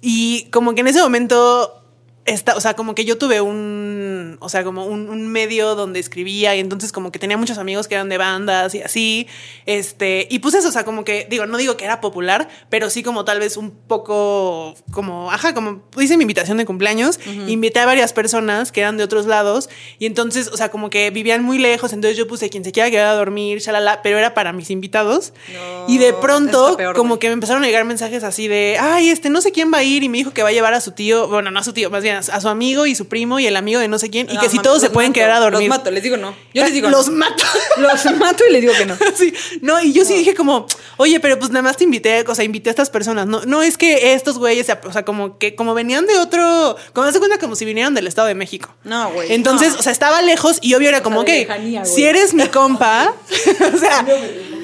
[0.00, 1.81] Y como que en ese momento,
[2.24, 5.98] está, o sea, como que yo tuve un, o sea, como un, un medio donde
[5.98, 9.26] escribía y entonces como que tenía muchos amigos que eran de bandas y así.
[9.66, 12.90] Este, y pues eso, o sea, como que, digo, no digo que era popular, pero
[12.90, 17.18] sí como tal vez un poco, como, ajá, como hice mi invitación de cumpleaños,
[17.48, 19.68] invité a varias personas que eran de otros lados
[19.98, 22.90] y entonces, o sea, como que vivían muy lejos, entonces yo puse quien se quiera
[22.90, 25.32] quedar a dormir, shalala, pero era para mis invitados.
[25.52, 29.08] No, y de pronto, peor, como que me empezaron a llegar mensajes así de, ay,
[29.08, 30.80] este, no sé quién va a ir y me dijo que va a llevar a
[30.80, 33.38] su tío, bueno, no a su tío, más bien a su amigo y su primo
[33.38, 35.20] y el amigo de no sé quién, y No, que si todos se pueden mato,
[35.20, 35.68] quedar a dormir.
[35.68, 36.34] Los mato, les digo no.
[36.54, 37.16] Yo les digo Los no.
[37.16, 37.44] mato.
[37.78, 38.96] Los mato y les digo que no.
[39.16, 42.34] Sí, no, y yo sí dije como, oye, pero pues nada más te invité, o
[42.34, 43.26] sea, invité a estas personas.
[43.26, 47.10] No, no es que estos güeyes, o sea, como que como venían de otro, como
[47.12, 48.70] se cuenta como si vinieran del Estado de México.
[48.84, 49.32] No, güey.
[49.32, 51.46] Entonces, o sea, estaba lejos y obvio era como, güey.
[51.84, 53.14] si eres mi compa,
[53.74, 54.06] o sea,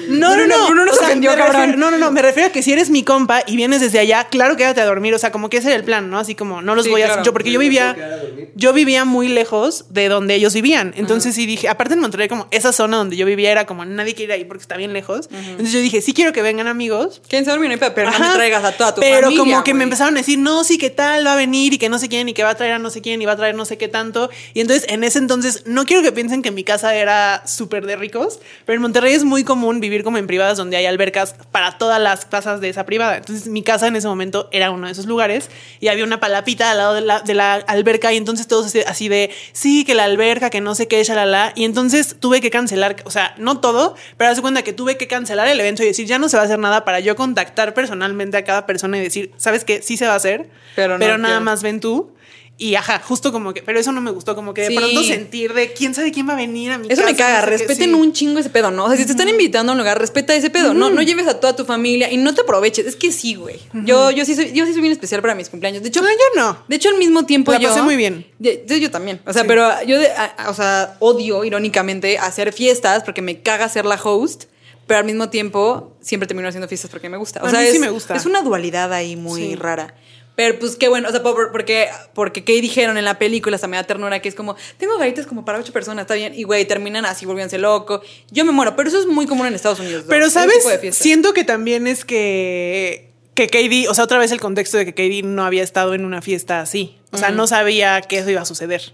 [0.09, 1.75] no, no, no, Bruno nos o sea, ofendió, cabrón.
[1.79, 4.25] no, no, no, me refiero a que si eres mi compa y vienes desde allá,
[4.29, 6.19] claro, quédate a dormir, o sea, como que ese era el plan, ¿no?
[6.19, 7.23] Así como, no los Sí, voy a, claro.
[7.23, 10.93] yo porque yo ¿Me puedo vivía, yo vivía muy lejos de donde ellos vivían.
[10.97, 14.13] Entonces sí dije, aparte en Monterrey, como esa zona donde yo vivía era como nadie
[14.15, 15.29] quiere ir ahí porque está bien lejos.
[15.31, 17.21] Entonces yo dije, sí quiero que vengan amigos.
[17.29, 18.29] Quédense a dormir, no hay pedo, pero no Ajá.
[18.29, 19.39] me traigas a toda tu Pero familia.
[19.39, 19.83] como que me güey.
[19.83, 22.27] empezaron a decir, no, sí, qué tal, va a venir y que no sé quién
[22.29, 23.77] y que va a traer a no sé quién y va a traer no sé
[23.77, 24.29] qué tanto.
[24.53, 27.95] Y entonces en ese entonces, no quiero que piensen que mi casa era súper de
[27.95, 31.77] ricos, pero en Monterrey es muy común vivir como en privadas donde hay albercas para
[31.77, 33.17] todas las casas de esa privada.
[33.17, 36.71] Entonces mi casa en ese momento era uno de esos lugares y había una palapita
[36.71, 40.03] al lado de la, de la alberca y entonces todos así- de, sí, que la
[40.05, 41.51] alberca, que no sé qué, shalala.
[41.55, 44.97] Y entonces tuve que cancelar, o sea, no todo, pero haz de cuenta que tuve
[44.97, 47.15] que cancelar el evento y decir, ya no se va a hacer nada para yo
[47.15, 49.81] contactar personalmente a cada persona y decir, ¿sabes qué?
[49.81, 51.45] Sí se va a hacer, Pero pero, no nada quiero.
[51.45, 52.13] más ven tú.
[52.61, 54.75] Y ajá, justo como que, pero eso no me gustó, como que de Sí.
[54.75, 57.35] pronto sentir de quién sabe quién va a venir a mi Eso me casa, caga,
[57.39, 57.93] no sé qué, respeten sí.
[57.95, 58.83] un chingo ese pedo, ¿no?
[58.83, 61.25] O sea, si te están invitando a un lugar, respeta ese pedo, no, no lleves
[61.27, 62.85] a toda tu familia y no te aproveches.
[62.85, 63.61] Es que sí, güey.
[63.85, 65.81] Yo, yo sí soy, yo sí soy bien especial para mis cumpleaños.
[65.83, 66.63] De hecho, No, yo no.
[66.67, 67.69] De hecho, al mismo tiempo La yo.
[67.69, 68.27] pasé muy bien.
[68.39, 69.21] De- de- yo también.
[69.25, 69.47] O sea, Sí.
[69.47, 73.85] pero yo, de- a- a- o sea, odio, irónicamente, hacer fiestas porque me caga ser
[73.85, 74.43] la host.
[74.85, 77.41] Pero al mismo tiempo, siempre termino haciendo fiestas porque me gusta.
[77.43, 78.15] O A sea, mí es, sí me gusta.
[78.15, 79.55] es una dualidad ahí muy Sí.
[79.55, 79.93] rara.
[80.39, 83.55] Pero pues qué bueno, o sea, por- porque, porque ¿qué dijeron en la película?
[83.55, 86.33] Hasta me da ternura que es como, tengo garitas como para ocho personas, está bien.
[86.33, 88.01] Y güey, terminan así, volviéndose loco.
[88.31, 90.03] Yo me muero, pero eso es muy común en Estados Unidos.
[90.05, 90.09] ¿no?
[90.09, 90.63] Pero, ¿sabes?
[91.03, 94.93] Siento que también es que, que Katie, o sea, otra vez el contexto de que
[94.93, 96.97] Katie no había estado en una fiesta así.
[97.11, 98.93] O sea, no sabía que eso iba a suceder.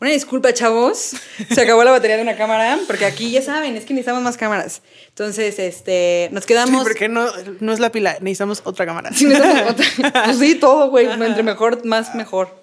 [0.00, 1.12] Una disculpa, chavos.
[1.52, 4.36] Se acabó la batería de una cámara, porque aquí ya saben, es que necesitamos más
[4.36, 4.80] cámaras.
[5.08, 6.84] Entonces, este, nos Sí, quedamos.
[6.84, 7.26] porque no,
[7.58, 9.10] no es la pila, necesitamos otra cámara.
[9.12, 10.24] Sí, necesitamos otra.
[10.24, 11.06] Pues sí, todo, güey.
[11.10, 12.62] Entre mejor, más mejor.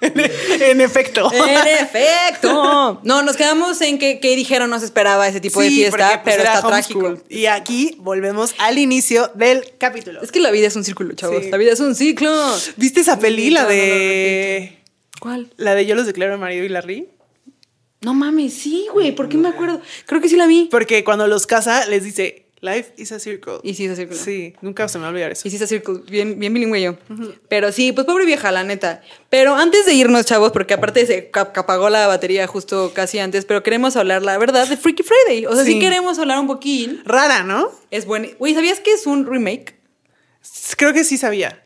[0.00, 1.30] en efecto.
[1.30, 3.00] En efecto.
[3.04, 5.98] No, nos quedamos en que, que dijeron no se esperaba ese tipo de Sí, fiesta,
[5.98, 7.02] porque, pues, pero está homeschool.
[7.16, 7.26] trágico.
[7.28, 10.22] Y aquí volvemos al inicio del capítulo.
[10.22, 11.44] Es que la vida es un círculo, chavos.
[11.44, 11.50] Sí.
[11.50, 12.32] La vida es un ciclo.
[12.76, 14.78] ¿Viste esa peli, la de...
[15.20, 15.52] ¿Cuál?
[15.56, 17.08] La de Yo los declaro marido y Larry?
[18.00, 19.12] No mames, sí, güey.
[19.14, 19.80] ¿Por qué me acuerdo?
[20.06, 20.68] Creo que sí la vi.
[20.70, 23.58] Porque cuando los casa les dice, life is a circle.
[23.62, 24.18] Y sí, es círculo.
[24.18, 25.46] Sí, nunca se me va a olvidar eso.
[25.46, 26.96] Y sí, está Circle, bien, bien bilingüe yo.
[27.50, 29.02] Pero sí, pues pobre vieja, la neta.
[29.28, 33.62] Pero antes de irnos, chavos, porque aparte se apagó la batería justo casi antes, pero
[33.62, 35.44] queremos hablar, la verdad, de Freaky Friday.
[35.44, 35.78] O sea, sí, Sí.
[35.78, 37.02] queremos hablar un poquín.
[37.04, 37.70] Rara, ¿no?
[37.90, 38.28] Es bueno.
[38.38, 39.74] Güey, ¿sabías que es un remake?
[40.78, 41.62] Creo que sí sabía.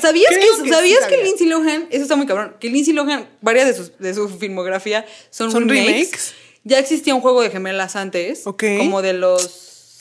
[0.00, 1.24] ¿Sabías, Creo que, que sí ¿sabías que sabía.
[1.24, 5.04] Lindsay Lohan, eso está muy cabrón, que Lindsay Lohan, varias de, sus, de su filmografía
[5.30, 5.92] son, ¿Son remakes.
[5.92, 6.34] remakes?
[6.64, 8.46] Ya existía un juego de gemelas antes.
[8.46, 8.64] Ok.
[8.78, 9.42] Como de los...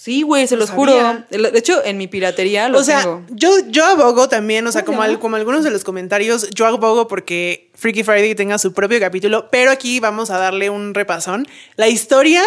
[0.04, 0.94] Sí, güey, se los juro.
[1.30, 3.24] De hecho, en mi piratería lo o sea, tengo.
[3.30, 6.66] yo, yo abogo también, o sea, ¿Cómo como, al- como algunos de los comentarios, yo
[6.68, 11.48] abogo porque Freaky Friday tenga su propio capítulo, pero aquí vamos a darle un repasón.
[11.78, 12.44] La historia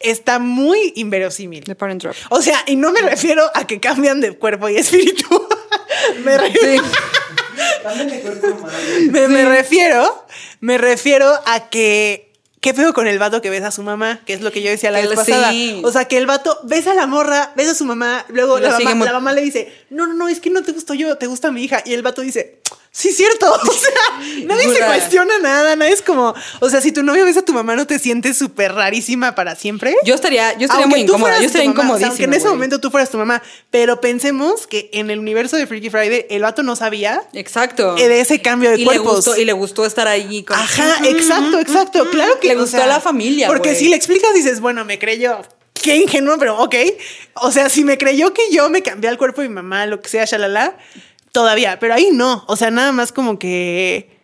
[0.00, 1.64] está muy inverosímil.
[1.64, 2.14] The Parent Trap.
[2.30, 5.46] O sea, y no me refiero a que cambian de cuerpo y espíritu.
[6.24, 6.78] me, Sí.
[9.44, 10.24] Refiero,
[10.60, 12.32] me refiero a que.
[12.60, 14.20] ¿Qué pedo con el vato que besa a su mamá?
[14.26, 15.50] Que es lo que yo decía la Que vez pasada.
[15.50, 15.80] sí.
[15.84, 19.04] O sea, que el vato besa a la morra, besa a su mamá, luego mamá,
[19.04, 21.52] la mamá le dice, no, no, no, es que no te gusto yo, te gusta
[21.52, 21.82] mi hija.
[21.84, 22.60] Y el vato dice,
[22.96, 23.46] sí, cierto.
[23.66, 27.40] O sea, nadie se cuestiona nada, nadie es como, o sea, si tu novio besa
[27.40, 29.94] a tu mamá, ¿no te sientes súper rarísima para siempre?
[30.04, 31.38] Yo estaría, yo estaría Aunque muy incómoda.
[31.38, 33.42] Yo estaría o sea, aunque en ese momento tú fueras tu mamá.
[33.70, 37.94] Pero pensemos que en el universo de Freaky Friday, el vato no sabía Exacto.
[37.94, 39.04] de ese cambio de y cuerpos.
[39.04, 40.56] Le gustó, y le gustó estar ahí con.
[40.56, 42.10] Ajá, exacto, exacto.
[42.10, 44.84] Claro que Le o gustó sea, a la familia, Porque si le explicas, dices, bueno,
[44.84, 45.42] me creyó.
[45.74, 46.74] Qué ingenuo, pero ok.
[47.34, 50.00] O sea, si me creyó que yo me cambié al cuerpo de mi mamá, lo
[50.00, 50.76] que sea, shalala,
[51.40, 51.78] todavía.
[51.78, 52.44] Pero ahí no.
[52.48, 54.14] O sea, nada más como que.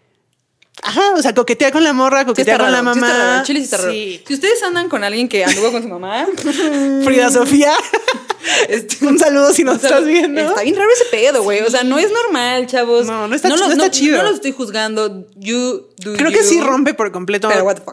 [0.82, 3.06] Ajá, o sea, coquetea con la morra, coquetea con la sí mamá.
[3.06, 3.92] está raro, el chile sí está raro.
[3.92, 4.22] Sí.
[4.26, 6.26] Si ustedes andan con alguien que anduvo con su mamá,
[7.04, 7.74] Frida Sofía.
[8.68, 10.40] este, Un saludo si nos estás viendo.
[10.40, 11.60] Está bien raro ese pedo, güey.
[11.60, 13.06] O sea, no es normal, chavos.
[13.06, 14.16] No, no está ch- no está chido.
[14.16, 15.26] No lo estoy juzgando.
[15.36, 17.48] You do Creo que sí rompe por completo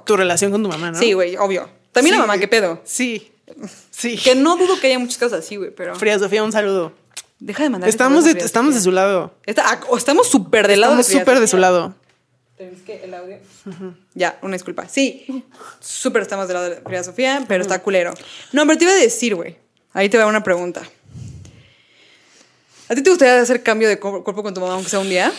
[0.05, 0.97] tu relación con tu mamá, ¿no?
[0.97, 1.70] Sí, güey, obvio.
[1.91, 2.20] También Sí.
[2.22, 2.82] la mamá, ¿qué pedo?
[2.86, 3.32] Sí.
[3.91, 4.17] Sí.
[4.17, 5.95] Que no dudo que haya muchas cosas así, güey, pero.
[5.95, 6.93] Frida Sofía, un saludo.
[7.40, 7.90] Deja de mandar.
[7.90, 9.34] Estamos de, estamos de su lado.
[9.46, 11.96] Está- ah, o estamos súper del lado Estamos súper de su lado.
[12.58, 13.38] Es que el audio.
[14.14, 14.88] Ya, una disculpa.
[14.90, 15.46] Sí,
[15.80, 18.14] súper estamos del lado de Frida Sofía, pero está culero.
[18.52, 19.56] No, pero te iba a decir, güey.
[19.94, 20.82] Ahí te va una pregunta.
[22.90, 25.10] ¿A ti te gustaría hacer cambio de cu- cuerpo con tu mamá, aunque sea un
[25.10, 25.32] día?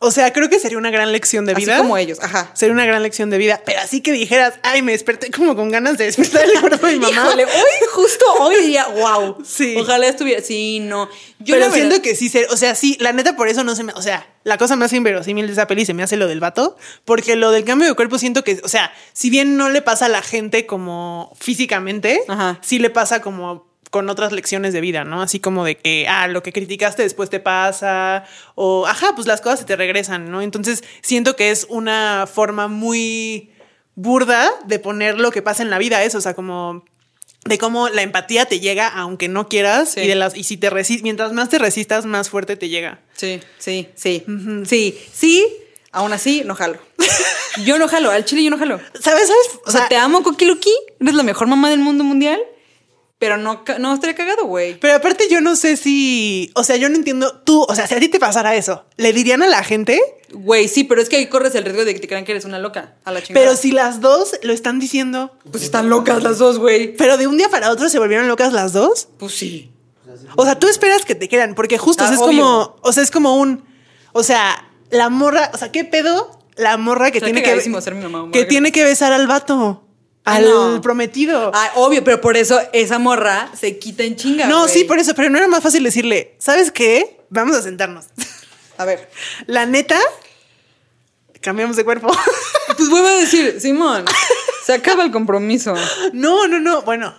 [0.00, 1.78] O sea, creo que sería una gran lección de Así vida.
[1.78, 2.50] como ellos, ajá.
[2.52, 3.62] Sería una gran lección de vida.
[3.64, 6.94] Pero así que dijeras, ay, me desperté como con ganas de despertar el cuerpo de
[6.94, 7.10] mi mamá.
[7.28, 9.38] Híjole, hoy, justo hoy diría, wow.
[9.46, 9.74] Sí.
[9.78, 10.42] Ojalá estuviera.
[10.42, 11.08] Sí, no.
[11.38, 13.82] Yo pero siento verdad- que sí, o sea, sí, la neta por eso no se
[13.82, 16.40] me, o sea, la cosa más inverosímil de esa peli se me hace lo del
[16.40, 16.76] vato,
[17.06, 20.06] porque lo del cambio de cuerpo siento que, o sea, si bien no le pasa
[20.06, 22.58] a la gente como físicamente, Ajá.
[22.62, 25.22] sí le pasa como con otras lecciones de vida, ¿no?
[25.22, 28.24] Así como de que, ah, lo que criticaste después te pasa,
[28.56, 30.42] o, ajá, pues las cosas se te regresan, ¿no?
[30.42, 33.52] Entonces, siento que es una forma muy
[33.94, 36.84] burda de poner lo que pasa en la vida, eso, o sea, como
[37.44, 40.00] de cómo la empatía te llega aunque no quieras Sí.
[40.00, 40.72] y de las y si te
[41.04, 42.98] mientras más te resistas más fuerte te llega.
[43.12, 44.24] Sí, sí, sí.
[44.64, 45.46] Sí, sí.
[45.92, 46.78] Aún así, no jalo.
[47.64, 48.10] Yo no jalo.
[48.10, 48.80] Al chile yo no jalo.
[48.98, 49.28] ¿Sabes?
[49.28, 49.60] ¿Sabes?
[49.64, 50.74] O sea, te amo, Coqui Luqui.
[50.98, 52.40] Eres la mejor mamá del mundo mundial.
[53.24, 54.78] Pero no, no estaría cagado, güey.
[54.78, 57.94] pero aparte yo no sé si, o sea, yo no entiendo tú, o sea, si
[57.94, 59.98] a ti te pasara eso, ¿le dirían a la gente?
[60.34, 62.44] Güey, sí, pero es que ahí corres el riesgo de que te crean que eres
[62.44, 62.96] una loca.
[63.04, 63.42] A la chingada.
[63.46, 66.94] Pero si las dos lo están diciendo, Pues están locas las dos, güey.
[66.96, 69.08] pero de un día para otro se volvieron locas las dos.
[69.18, 69.70] Pues sí.
[70.36, 72.42] O sea, tú esperas que te crean, porque justo Ah, o sea, es obvio.
[72.42, 73.64] como, o sea, es como un,
[74.12, 76.38] o sea, la morra, o sea, ¿qué pedo?
[76.56, 79.26] La morra que tiene que, ser mi mamá, morra que que- tiene que besar al
[79.26, 79.82] vato,
[80.24, 80.80] al no.
[80.80, 81.50] prometido.
[81.54, 84.46] Ah, obvio, pero por eso esa morra se quita en chinga.
[84.46, 87.20] No, sí, por eso, pero no era más fácil decirle, ¿sabes qué?
[87.28, 88.06] Vamos a sentarnos.
[88.78, 89.08] A ver.
[89.46, 89.98] La neta,
[91.40, 92.08] cambiamos de cuerpo.
[92.76, 94.04] Pues vuelvo a decir, Simón,
[94.64, 95.74] se acaba el compromiso.
[96.12, 97.14] no, no, no, bueno.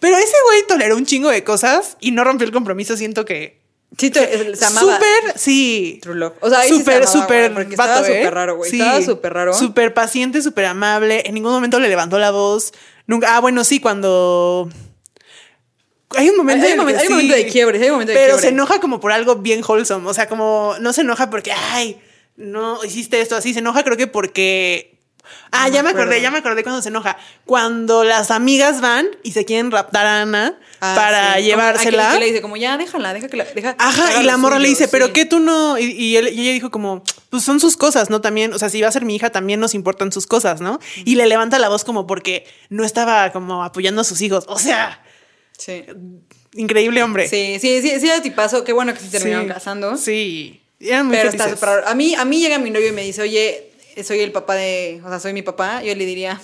[0.00, 3.60] Pero ese güey toleró un chingo de cosas y no rompió el compromiso, siento que...
[3.96, 4.94] Sí, te- se amaba.
[4.96, 6.00] Súper, sí.
[6.02, 6.32] True love.
[6.40, 8.18] O sea, ahí sí súper, amaba, súper güey, porque vato, estaba ¿eh?
[8.20, 8.70] súper raro, güey.
[8.70, 8.80] Sí.
[8.80, 9.54] Estaba súper raro.
[9.54, 11.22] Súper paciente, súper amable.
[11.26, 12.72] En ningún momento le levantó la voz.
[13.06, 13.36] Nunca.
[13.36, 14.68] Ah, bueno, sí, cuando.
[16.16, 18.12] Hay un momento, Hay- hay momento- hay un momento de quiebre, sí, hay un momento
[18.12, 18.42] de Pero quiebre.
[18.42, 20.08] se enoja como por algo bien wholesome.
[20.08, 22.00] O sea, como no se enoja porque, ay,
[22.36, 23.52] no hiciste esto así.
[23.52, 24.93] Se enoja, creo que porque.
[25.52, 27.16] Ah, No ya me acordé, ya me acordé cuando se enoja.
[27.44, 31.42] Cuando las amigas van y se quieren raptar a Ana Ah, para sí.
[31.44, 32.12] llevársela.
[32.14, 33.44] Que- le dice como, ya, déjala, deja que la...
[33.44, 35.12] Deja, Ajá, y la morra le suyo", dice, pero sí.
[35.12, 35.78] ¿qué tú no?
[35.78, 38.20] Y, y él- y ella dijo como, pues son sus cosas, ¿no?
[38.20, 40.78] También, o sea, si va a ser mi hija, también nos importan sus cosas, ¿no?
[41.04, 44.44] Y le levanta la voz como porque no estaba como apoyando a sus hijos.
[44.48, 45.00] O sea,
[45.56, 45.84] Sí.
[46.54, 47.28] increíble hombre.
[47.28, 48.64] Sí, sí, sí, sí, era tipazo.
[48.64, 49.96] Qué bueno que se terminaron Sí, casando.
[49.96, 51.60] Sí, eran muy Pero está felices.
[51.66, 51.86] raro.
[51.88, 53.70] A mí, a mí llega mi novio y me dice, oye,
[54.02, 55.00] soy el papá de...
[55.04, 55.82] O sea, soy mi papá.
[55.82, 56.40] Yo le diría,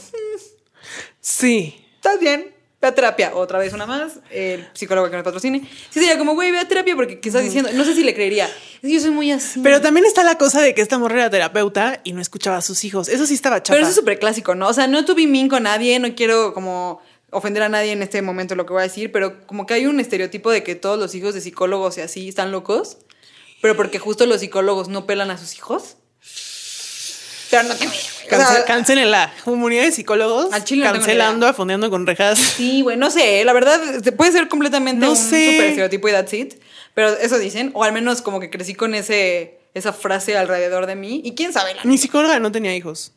[1.21, 1.85] Sí.
[1.97, 3.35] estás bien, ve a terapia.
[3.35, 5.61] Otra vez una más, el psicólogo que nos patrocine.
[5.91, 7.71] Sí sería como, güey, ve a terapia porque ¿qué estás diciendo?
[7.73, 8.49] No sé si le creería.
[8.83, 9.61] Yo soy muy así.
[9.63, 12.63] Pero también está la cosa de que esta morra era terapeuta y no escuchaba a
[12.63, 13.09] sus hijos.
[13.09, 13.75] Eso sí estaba chafa.
[13.75, 14.69] Pero eso es súper clásico, ¿no?
[14.69, 17.01] O sea, no tuve min con nadie, no quiero como
[17.33, 19.87] ofender a nadie en este momento lo que voy a decir, pero como que hay
[19.87, 22.99] un estereotipo de que todos los hijos de psicólogos y así están locos,
[23.63, 25.97] pero porque justo los psicólogos no pelan a sus hijos.
[27.51, 27.93] Pero no tiene.
[27.93, 29.33] O sea, Cance- Cancelenla.
[29.45, 32.39] Comunidad de psicólogos Al chile no tengo ni cancelando, afondeando con rejas.
[32.39, 35.51] Sí, güey, no sé, la verdad este, puede ser completamente No un sé.
[35.53, 36.55] super estereotipo y that's it,
[36.95, 40.97] pero eso dicen, o al menos como que crecí con ese esa frase alrededor de
[40.97, 43.13] mí y quién sabe la Mi psicóloga no tenía hijos.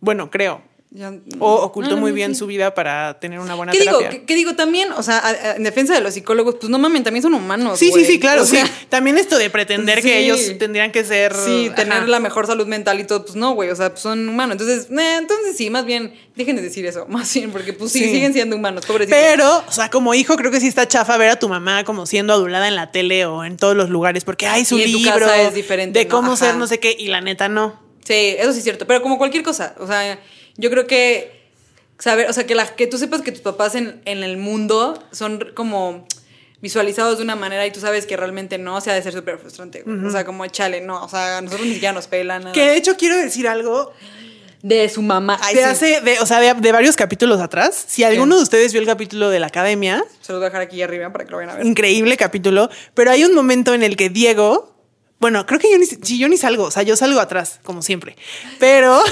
[0.00, 0.62] Bueno, creo.
[0.96, 2.38] Ya- O ocultó No, no, muy bien sí.
[2.38, 3.98] su vida para tener una buena ¿Qué digo?
[3.98, 4.92] ¿Qué, qué digo también?
[4.92, 7.80] O sea, a- a- en defensa de los psicólogos, pues no mamen, también son humanos.
[7.80, 8.72] Sí, sí, sí, claro, O sea, sí.
[8.90, 10.08] También esto de pretender sí.
[10.08, 11.34] que ellos tendrían que ser.
[11.34, 12.06] Sí, tener ajá.
[12.06, 14.52] la mejor salud mental y todo, pues no, güey, o sea, pues son humanos.
[14.52, 17.98] Entonces, eh, entonces sí, más bien, dejen de decir eso, más bien, porque pues sí,
[17.98, 18.10] Sí.
[18.12, 19.18] siguen siendo humanos, pobrecitos.
[19.20, 22.06] Pero, o sea, como hijo, creo que sí está chafa ver a tu mamá como
[22.06, 25.10] siendo adulada en la tele o en todos los lugares, porque hay su Y libro
[25.12, 26.10] casa es diferente, de ¿no?
[26.12, 26.46] cómo Ajá.
[26.46, 27.82] ser no sé qué, y la neta no.
[28.04, 30.20] Sí, eso sí es cierto, pero como cualquier cosa, o sea,
[30.56, 31.42] yo creo que
[31.98, 35.02] saber, o sea, que, la, que tú sepas que tus papás en, en el mundo
[35.12, 36.06] son como
[36.60, 39.38] visualizados de una manera y tú sabes que realmente no, o sea, de ser súper
[39.38, 39.84] frustrante.
[40.06, 42.54] O sea, como chale, no, o sea, nosotros ni siquiera nos pelan nada.
[42.54, 43.92] Que de hecho quiero decir algo
[44.62, 45.38] De su mamá.
[45.42, 45.60] Ay, sí.
[45.60, 47.84] hace, de, o sea, de, de varios capítulos atrás.
[47.86, 50.62] Si alguno de ustedes vio el capítulo de la academia, Se los voy a dejar
[50.62, 51.66] aquí arriba para que lo vayan a ver.
[51.66, 54.73] increíble capítulo, pero hay un momento en el que Diego,
[55.24, 57.80] bueno, creo que yo ni, si yo ni salgo, o sea, yo salgo atrás, como
[57.80, 58.14] siempre,
[58.58, 59.02] pero...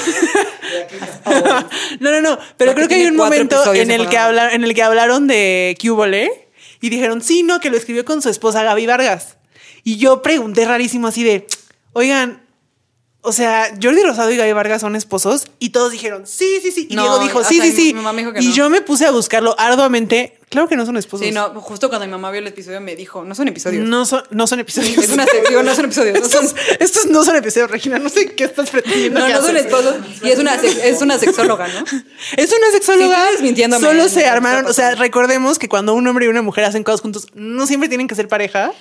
[2.00, 4.28] no, no, no, pero creo que hay un momento en el, que separados.
[4.28, 6.50] habla, en el que hablaron de Cubole
[6.82, 9.38] y dijeron, sí, no, que lo escribió con su esposa Gaby Vargas.
[9.84, 11.46] Y yo pregunté rarísimo así de,
[11.94, 12.42] oigan,
[13.22, 16.88] o sea, Jordi Rosado y Gaby Vargas son esposos y todos dijeron, sí, sí, sí.
[16.90, 17.94] Y No, Diego dijo, sí, sí, sí.
[17.94, 18.54] mi mamá dijo que y no.
[18.54, 20.38] yo me puse a buscarlo arduamente.
[20.52, 21.26] Claro que no son esposos.
[21.26, 23.88] Sí, no, justo cuando mi mamá vio el episodio me dijo, no son episodios.
[23.88, 24.98] No son, no son episodios.
[24.98, 27.98] Es una se- digo, no son episodios, no son- estos, estos no son episodios, Regina.
[27.98, 29.18] No sé qué estás pretendiendo.
[29.20, 29.94] No, no son esposos.
[30.22, 31.84] Y es una, es una sexóloga, ¿no?
[32.36, 33.16] Es una sexóloga.
[33.78, 34.66] Sí, Solo se armaron.
[34.66, 37.88] O sea, recordemos que cuando un hombre y una mujer hacen cosas juntos, no siempre
[37.88, 38.72] tienen que ser pareja.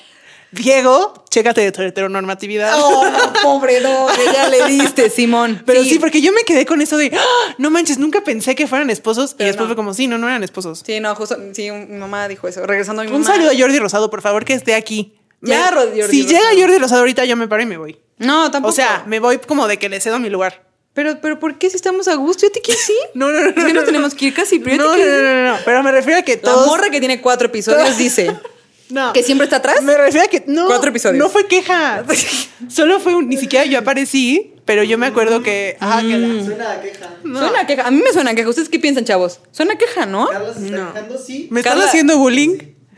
[0.52, 2.74] Diego, chécate de tu heteronormatividad.
[2.78, 5.64] Oh, no, pobre, no, que ya le diste, Simón.
[5.66, 5.98] Pero sí.
[5.98, 9.36] porque yo me quedé con eso de "Ah, no manches, nunca pensé que fueran esposos.
[9.40, 9.68] y después no.
[9.68, 10.84] fue como, sí, no, no eran esposos.
[10.86, 12.66] Sí, no, justo, sí, mi mamá dijo eso.
[12.66, 13.34] Regresando a mi Un mamá.
[13.34, 15.18] saludo a Jordi Rosado, por favor, que esté aquí.
[15.42, 16.40] Ya, Me- Jordi si Rosado.
[16.52, 17.98] llega Jordi Rosado ahorita, yo me paro y me voy.
[18.18, 18.72] No, tampoco.
[18.72, 20.64] O sea, me voy como de que le cedo mi lugar.
[20.94, 22.46] pero, pero ¿por qué si estamos a gusto?
[22.46, 22.94] Yo te sí.
[23.14, 23.48] No, no, no.
[23.48, 23.84] Es que no, nos no.
[23.86, 25.58] tenemos que ir casi, pero No, no, no, no, no.
[25.64, 26.68] Pero me refiero a que La todos.
[26.68, 28.36] morra que tiene cuatro episodios dice
[28.92, 29.14] No.
[29.14, 29.82] que siempre está atrás.
[29.82, 30.68] Me refiero a que no.
[30.68, 31.18] Cuatro episodios.
[31.18, 32.04] No fue queja.
[32.70, 33.28] Solo fue un.
[33.30, 35.78] Ni siquiera yo aparecí, pero yo me acuerdo que.
[35.80, 37.10] Ajá, que la- Suena a queja.
[37.24, 37.88] Suena a queja.
[37.88, 38.50] A mí me suena a queja.
[38.50, 39.40] ¿Ustedes qué piensan, chavos?
[39.52, 40.28] Suena a queja, ¿no?
[40.28, 40.94] Carla se está No.
[40.94, 41.48] quejando, sí.
[41.52, 42.58] Me están haciendo bullying.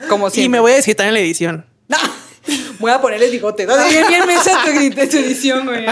[0.10, 0.50] Como Y siempre.
[0.50, 1.66] me voy a desquitar en la edición.
[1.88, 1.98] No.
[2.80, 3.66] Voy a ponerle bigote.
[3.66, 4.24] No, bien, bien
[5.10, 5.86] tu edición, güey.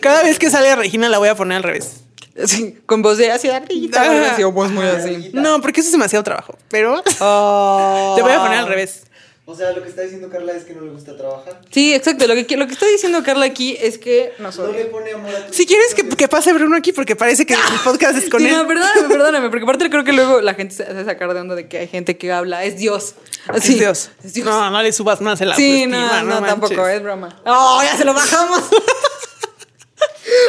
[0.00, 2.00] Cada vez que sale Regina la voy a poner al revés.
[2.46, 4.02] Sí, con voz de así ardillita.
[4.02, 4.08] Ah.
[4.08, 5.30] o algo así, o voz muy así.
[5.32, 6.56] No, porque eso es demasiado trabajo.
[6.68, 8.12] Pero Oh.
[8.16, 9.04] te voy a poner al revés.
[9.46, 11.60] O sea, lo que está diciendo Carla es que no le gusta trabajar.
[11.72, 12.24] Sí, exacto.
[12.28, 15.34] Lo que, lo que está diciendo Carla aquí es que nos No le pone amor
[15.34, 18.30] a tus Si quieres que, que pase Bruno aquí, porque parece que el podcast es
[18.30, 18.52] con Sí, él.
[18.52, 21.56] no, perdóname, perdóname, porque aparte creo que luego la gente se hace sacar de onda
[21.56, 23.14] de que hay gente que habla, es Dios.
[23.48, 23.72] Así.
[23.72, 24.10] Es Dios.
[24.22, 24.46] Es Dios.
[24.46, 27.36] No, no le subas más el sí, autoestima, no, no, tampoco, es broma.
[27.44, 28.60] ¡Oh, ya se lo bajamos!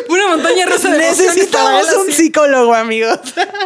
[0.09, 3.19] Una montaña rusa de Necesitamos él, un psicólogo, amigos.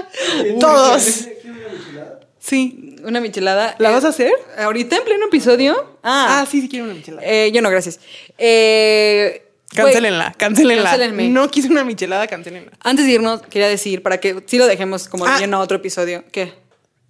[0.60, 1.04] Todos.
[1.42, 2.20] ¿Quiere una michelada?
[2.40, 2.96] Sí.
[3.04, 3.76] Una michelada.
[3.80, 4.32] ¿La Eh, vas a hacer?
[4.58, 5.98] ¿Ahorita en pleno episodio?
[6.04, 7.26] Ah, Ah, sí, sí quiero una michelada.
[7.28, 8.00] eh, yo no, gracias.
[8.38, 9.42] Eh,
[9.74, 10.84] Cancelenla, cancelenla.
[10.92, 11.28] Cancélenme.
[11.30, 12.72] No quise una michelada, cancelenla.
[12.82, 15.38] Antes de irnos, quería decir, para que sí lo dejemos como Ah.
[15.38, 16.54] lleno a otro episodio, que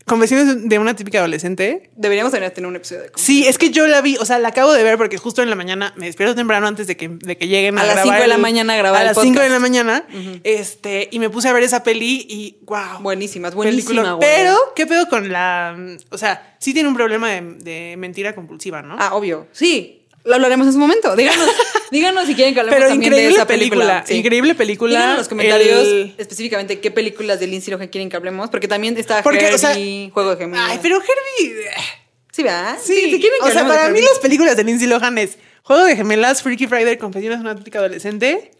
[0.05, 1.89] Confesiones de una típica adolescente.
[1.95, 4.71] deberíamos tener, un episodio de Sí, es que yo la vi, o sea, la acabo
[4.71, 7.47] de ver porque justo en la mañana me despierto temprano antes de que, de que
[7.47, 9.49] lleguen a, A las grabar cinco de la mañana a grabar A las 5 de
[9.49, 10.05] la mañana.
[10.43, 13.01] Este, y me puse a ver esa peli y wow.
[13.01, 14.13] Buenísimas, buenísima, película.
[14.13, 14.29] güey.
[14.29, 15.75] Pero, ¿qué pedo con la.
[16.11, 18.95] O sea, sí tiene un problema de, de mentira compulsiva, ¿no?
[18.99, 19.47] Ah, obvio.
[19.53, 21.15] Sí, lo hablaremos en su momento.
[21.15, 21.49] Díganos,
[21.91, 23.85] díganos si quieren que hablemos Pero también de esa película.
[23.85, 24.13] película, Sí.
[24.15, 24.91] increíble película.
[24.91, 28.67] Díganos en los comentarios El- específicamente qué películas de Lindsay Lohan quieren que hablemos, porque
[28.67, 30.69] también está Porque, o sea, Herbie, Juego de Gemelas.
[30.71, 31.59] Ay, pero Herbie.
[31.61, 31.71] eh,
[32.31, 32.77] Sí, ¿verdad?
[32.83, 35.85] Sí, si quieren que o sea, para mí las películas de Lindsay Lohan es Juego
[35.85, 38.51] de Gemelas, Freaky Friday, Confesiones de una típica adolescente.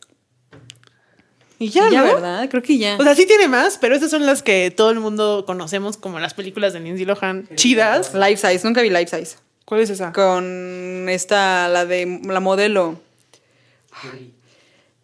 [1.58, 2.16] Y ya, ya, ¿no?
[2.16, 2.50] ¿verdad?
[2.50, 2.98] Creo que ya.
[3.00, 6.20] O sea, sí tiene más, pero estas son las que todo el mundo conocemos como
[6.20, 8.14] las películas de Lindsay Lohan chidas.
[8.14, 9.38] Life Size, nunca vi Life Size.
[9.64, 10.12] ¿Cuál es esa?
[10.12, 13.00] Con esta, la de la modelo,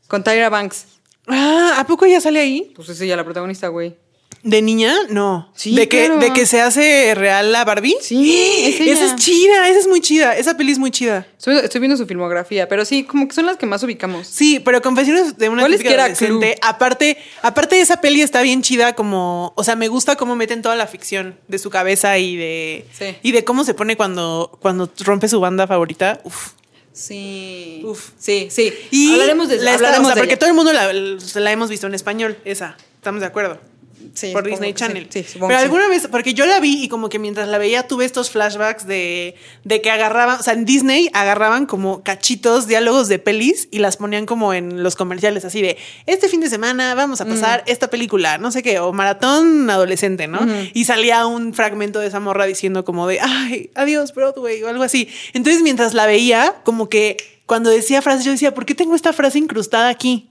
[0.07, 0.85] con Tyra Banks.
[1.27, 2.73] Ah, ¿a poco ella sale ahí?
[2.75, 3.95] Pues es ella la protagonista, güey.
[4.43, 4.95] ¿De niña?
[5.09, 5.51] No.
[5.55, 6.19] Sí, ¿De que, claro.
[6.19, 7.95] ¿De que se hace real la Barbie?
[8.01, 8.93] Sí, es ella.
[8.93, 10.35] Esa es chida, esa es muy chida.
[10.35, 11.27] Esa peli es muy chida.
[11.37, 14.25] Estoy, estoy viendo su filmografía, pero sí, como que son las que más ubicamos.
[14.27, 16.57] Sí, pero Confesiones de una ¿Cuál es típica que era adolescente.
[16.63, 20.63] Aparte, aparte de esa peli está bien chida como, o sea, me gusta cómo meten
[20.63, 23.15] toda la ficción de su cabeza y de Sí.
[23.21, 26.19] y de cómo se pone cuando cuando rompe su banda favorita.
[26.23, 26.53] Uf.
[26.93, 27.81] Sí.
[27.85, 28.09] Uf.
[28.17, 28.73] Sí, sí.
[28.91, 30.39] Y hablaremos de la esta- hablaremos o sea, de porque ella.
[30.39, 30.91] todo el mundo la,
[31.41, 32.75] la hemos visto en español, esa.
[32.95, 33.59] Estamos de acuerdo.
[34.13, 34.75] Sí, por Disney sí.
[34.75, 35.07] Channel.
[35.09, 38.05] Sí, Pero alguna vez, porque yo la vi y como que mientras la veía tuve
[38.05, 43.19] estos flashbacks de, de que agarraban, o sea, en Disney agarraban como cachitos, diálogos de
[43.19, 47.21] pelis y las ponían como en los comerciales, así de, este fin de semana vamos
[47.21, 50.39] a pasar esta película, no sé qué, o maratón adolescente, ¿no?
[50.73, 54.83] Y salía un fragmento de esa morra diciendo como de, ay, adiós Broadway o algo
[54.83, 55.07] así.
[55.33, 59.11] Entonces mientras la veía, como que cuando decía frases, yo decía, ¿por qué tengo esta
[59.11, 60.29] frase incrustada aquí?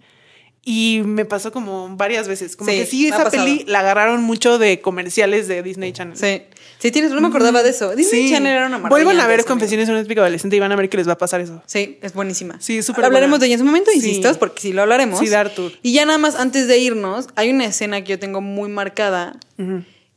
[0.62, 2.54] Y me pasó como varias veces.
[2.54, 6.16] Como Sí, que sí, esa peli la agarraron mucho de comerciales de Disney Channel.
[6.18, 6.42] Sí.
[6.78, 7.96] Sí, tienes, no me acordaba de eso.
[7.96, 8.30] Disney Sí.
[8.34, 9.04] Channel era una maravilla.
[9.06, 11.12] Vuelvan a ver Confesiones de una típica adolescente y van a ver que les va
[11.12, 11.62] a pasar eso.
[11.66, 12.60] Sí, es buenísima.
[12.60, 13.40] Sí, súper Hablaremos buena.
[13.40, 13.96] de ella en su momento, Sí.
[13.98, 15.18] insistas, porque sí lo hablaremos.
[15.18, 15.72] Sí, dar tour.
[15.82, 19.38] Y ya nada más, antes de irnos, hay una escena que yo tengo muy marcada,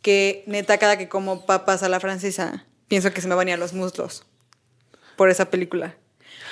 [0.01, 3.51] que neta, cada que como papas a la francesa, pienso que se me van a
[3.51, 4.25] ir a los muslos
[5.15, 5.95] por esa película.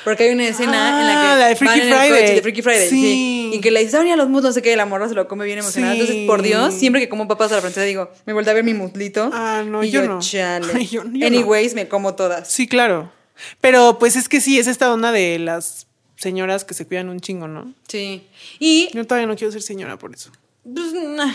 [0.03, 2.21] Porque hay una escena en la que Ah, la de Freaky van en el Friday.
[2.21, 3.01] coche de Freaky Friday, sí.
[3.01, 3.51] Sí.
[3.53, 5.13] Y que le dice, "Se van a los muslos, no sé qué, la morra se
[5.15, 5.93] lo come bien emocionada.
[5.93, 5.99] Sí.
[6.01, 8.63] Entonces, por Dios, siempre que como papas a la francesa digo, me vuelvo a ver
[8.63, 9.29] mi muslito.
[9.33, 10.19] Ah, no, y yo yo, no.
[10.19, 10.67] chale.
[10.75, 11.25] Ay, yo- yo no.
[11.27, 12.51] Anyways, me como todas.
[12.51, 13.11] Sí, claro.
[13.59, 17.19] Pero pues es que sí, es esta onda de las señoras que se cuidan un
[17.19, 17.73] chingo, ¿no?
[17.87, 18.23] Sí.
[18.59, 20.31] Y Yo todavía no quiero ser señora por eso.
[20.63, 21.33] Pues, nah.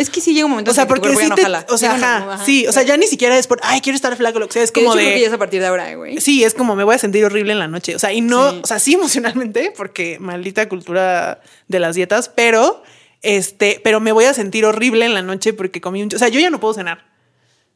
[0.00, 1.66] Es que sí llega un momento O sea, en que porque sí no te, jala.
[1.68, 4.38] o sea, ajá, sí, o sea, ya ni siquiera es por, ay, quiero estar flaco,
[4.38, 5.94] lo que sea, es como yo creo de, que ya es a partir de ahora,
[5.94, 6.20] güey.
[6.20, 8.50] sí, es como me voy a sentir horrible en la noche, o sea, y no,
[8.52, 8.60] Sí.
[8.62, 12.82] o sea, sí emocionalmente, porque maldita cultura de las dietas, pero,
[13.22, 16.28] este, pero me voy a sentir horrible en la noche porque comí un, o sea,
[16.28, 17.04] yo ya no puedo cenar,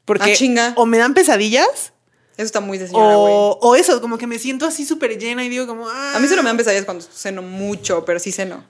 [0.07, 0.73] porque Ah, chinga.
[0.77, 1.93] o me dan pesadillas
[2.37, 5.45] Eso está muy de señora, o, o eso, como que me siento así súper llena
[5.45, 8.33] y digo como, ah, A mí solo me dan pesadillas cuando ceno mucho, pero sí
[8.33, 8.65] ceno.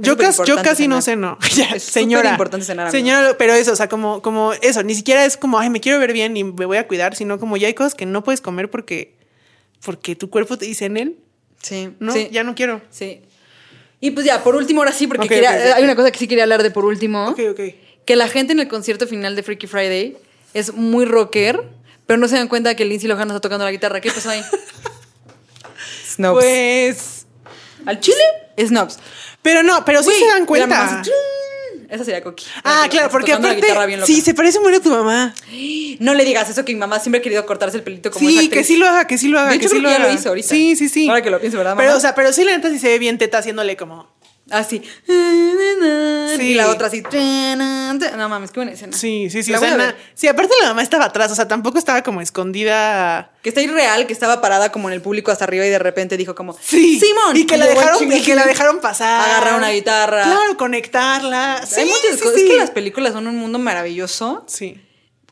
[0.00, 1.36] Yo, cas- yo casi no ceno.
[1.56, 2.22] Ya, Es señora.
[2.22, 2.96] superimportante cenar, amigo.
[2.98, 5.98] Señora, pero eso, o sea, como, como eso, ni siquiera es como, ay, me quiero
[5.98, 8.40] ver bien y me voy a cuidar, sino como ya hay cosas que no puedes
[8.40, 9.16] comer porque,
[9.84, 11.16] porque tu cuerpo te dice en él,
[11.62, 11.90] Sí.
[11.98, 12.28] no, sí.
[12.30, 12.80] ya no quiero.
[12.90, 13.22] Sí.
[14.00, 16.44] Y pues ya, por último, ahora sí, porque quería- hay una cosa que sí quería
[16.44, 17.28] hablar de por último.
[17.30, 17.60] Ok, ok.
[18.04, 20.16] Que la gente en el concierto final de Freaky Friday
[20.54, 21.60] es muy rocker,
[22.06, 24.00] pero no se dan cuenta que Lindsay Lohan está tocando la guitarra.
[24.00, 24.40] ¿Qué pasó ahí?
[26.06, 26.40] Snobs.
[26.42, 27.26] Pues,
[27.86, 28.22] ¿Al chile?
[28.58, 28.98] Snobs.
[29.48, 30.66] Pero no, pero sí se dan cuenta.
[30.66, 31.10] mamá así,
[31.88, 32.44] Esa sería Coqui.
[32.64, 33.66] Ah, claro, porque aparte,
[34.04, 35.34] sí, se parece muy a tu mamá.
[36.00, 38.50] No le digas eso que mi mamá siempre ha querido cortarse el pelito como Sí,
[38.50, 40.00] que sí lo haga, que sí lo haga, De que sí creo lo que ya
[40.00, 40.12] haga.
[40.12, 40.48] lo hizo ahorita.
[40.48, 41.08] Sí, sí, sí.
[41.08, 41.82] Ahora que lo pienso, ¿verdad, mamá?
[41.82, 44.06] Pero, o sea, pero sí, la neta sí se ve bien teta haciéndole como.
[44.50, 44.82] Así.
[46.36, 46.42] Sí.
[46.42, 47.02] Y la otra así.
[48.16, 48.96] No mames, qué buena escena.
[48.96, 49.52] Sí, sí, sí.
[49.52, 53.30] O sea, na- sí, aparte la mamá estaba atrás, o sea, tampoco estaba como escondida.
[53.42, 56.16] Que está irreal, que estaba parada como en el público hasta arriba y de repente
[56.16, 56.98] dijo como Sí.
[57.00, 57.36] Simón.
[57.36, 59.28] Y que la dejaron, y que la dejaron pasar.
[59.28, 60.22] Agarrar una guitarra.
[60.24, 61.62] Claro, conectarla.
[61.66, 62.34] Sí, Hay muchas sí, cosas.
[62.34, 62.42] sí.
[62.46, 64.80] Es que las películas son un mundo maravilloso Sí.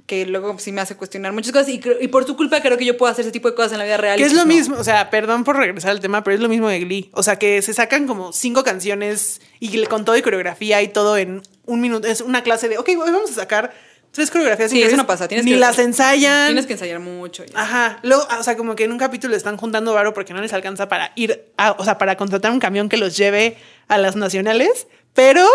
[0.06, 1.78] Que luego sí me hace cuestionar muchas cosas y,
[2.08, 3.96] por tu culpa creo que yo puedo hacer ese tipo de cosas en la vida
[3.96, 4.16] real.
[4.16, 4.54] Que es pues lo no.
[4.54, 7.10] mismo, o sea, perdón por regresar al tema, pero es lo mismo de Glee.
[7.12, 11.16] O sea, que se sacan como cinco canciones y con todo y coreografía y todo
[11.16, 12.06] en un minuto.
[12.06, 13.74] Es una clase de, ok, hoy vamos a sacar
[14.12, 14.70] tres coreografías.
[14.70, 15.26] Sí, eso no pasa.
[15.26, 16.46] Tienes Ni que, las ensayan.
[16.46, 17.44] Tienes que ensayar mucho.
[17.54, 17.98] Ajá.
[18.02, 20.88] Luego, o sea, como que en un capítulo están juntando varo porque no les alcanza
[20.88, 24.86] para ir, a, o sea, para contratar un camión que los lleve a las nacionales,
[25.14, 25.46] pero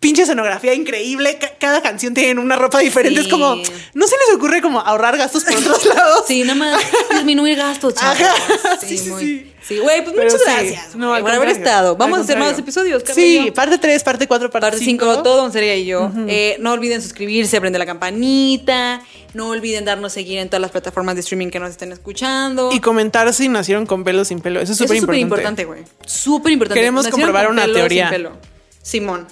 [0.00, 1.38] pinche escenografía increíble.
[1.38, 3.20] ca- cada canción tiene una ropa diferente.
[3.20, 3.26] Sí.
[3.26, 6.24] Es como, no se les ocurre como ahorrar gastos por otros lados.
[6.28, 6.80] Sí, nada más
[7.10, 8.20] disminuir gastos, chavos.
[8.20, 8.34] Ajá.
[8.80, 9.52] Sí, Sí, sí, muy- sí.
[9.60, 10.46] Sí, güey, pues Pero muchas sí.
[10.50, 11.94] gracias No, por haber estado.
[11.96, 15.22] Vamos a hacer más episodios, Carla Sí, parte 3, parte 4, parte Parte 5, 5.
[15.22, 16.10] todo, Sería y yo.
[16.26, 19.02] Eh, no olviden suscribirse, prender la campanita.
[19.34, 22.70] No olviden darnos seguir en todas las plataformas de streaming que nos estén escuchando.
[22.72, 24.58] Y comentar si nacieron con pelo o sin pelo.
[24.60, 25.62] Eso es súper es súper importante.
[25.62, 26.06] importante, güey.
[26.06, 26.80] Súper importante.
[26.80, 28.04] Queremos Nacieron comprobar una teoría.
[28.08, 28.38] sin pelo.
[28.80, 29.26] Simón.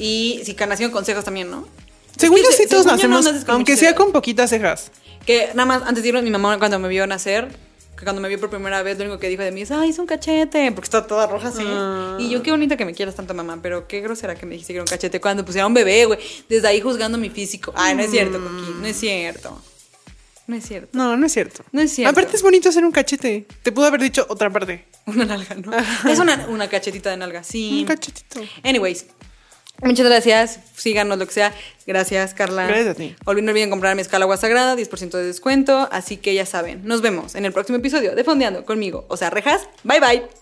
[0.00, 1.66] Y si nacieron con cejas también, ¿no?
[2.16, 4.90] Según Es yo que sí se- todos no nacemos, aunque sea con poquitas cejas.
[5.26, 7.48] Que nada más, antes de irnos, mi mamá cuando me vio nacer,
[7.96, 9.90] que cuando me vio por primera vez, lo único que dijo de mí es, ay,
[9.90, 11.62] es un cachete, porque está toda roja así.
[11.64, 12.16] Ah.
[12.18, 14.72] Y yo, qué bonita que me quieras tanto, mamá, pero qué grosera que me dijiste
[14.72, 16.18] que era un cachete cuando pusiera un bebé, güey.
[16.48, 17.72] Desde ahí juzgando mi físico.
[17.76, 18.42] Ay, no es cierto, Mm.
[18.44, 19.62] Coqui, no es cierto.
[20.46, 20.88] No es cierto.
[20.98, 21.62] No, no es cierto.
[21.70, 22.10] No es cierto.
[22.10, 23.46] Aparte es bonito hacer un cachete.
[23.62, 24.84] Te pudo haber dicho otra parte.
[25.06, 25.70] Una nalga, ¿no?
[26.10, 27.80] Es una, una cachetita de nalga, sí.
[27.82, 28.40] Un cachetito.
[28.64, 29.06] Anyways,
[29.82, 30.60] muchas gracias.
[30.74, 31.52] Síganos lo que sea.
[31.86, 32.66] Gracias, Carla.
[32.66, 33.16] Gracias a ti.
[33.24, 35.88] Olviden, no olviden comprar mezcal agua sagrada, 10% de descuento.
[35.90, 39.04] Así que ya saben, nos vemos en el próximo episodio de Fondeando conmigo.
[39.08, 39.68] O sea, rejas.
[39.84, 40.39] Bye bye.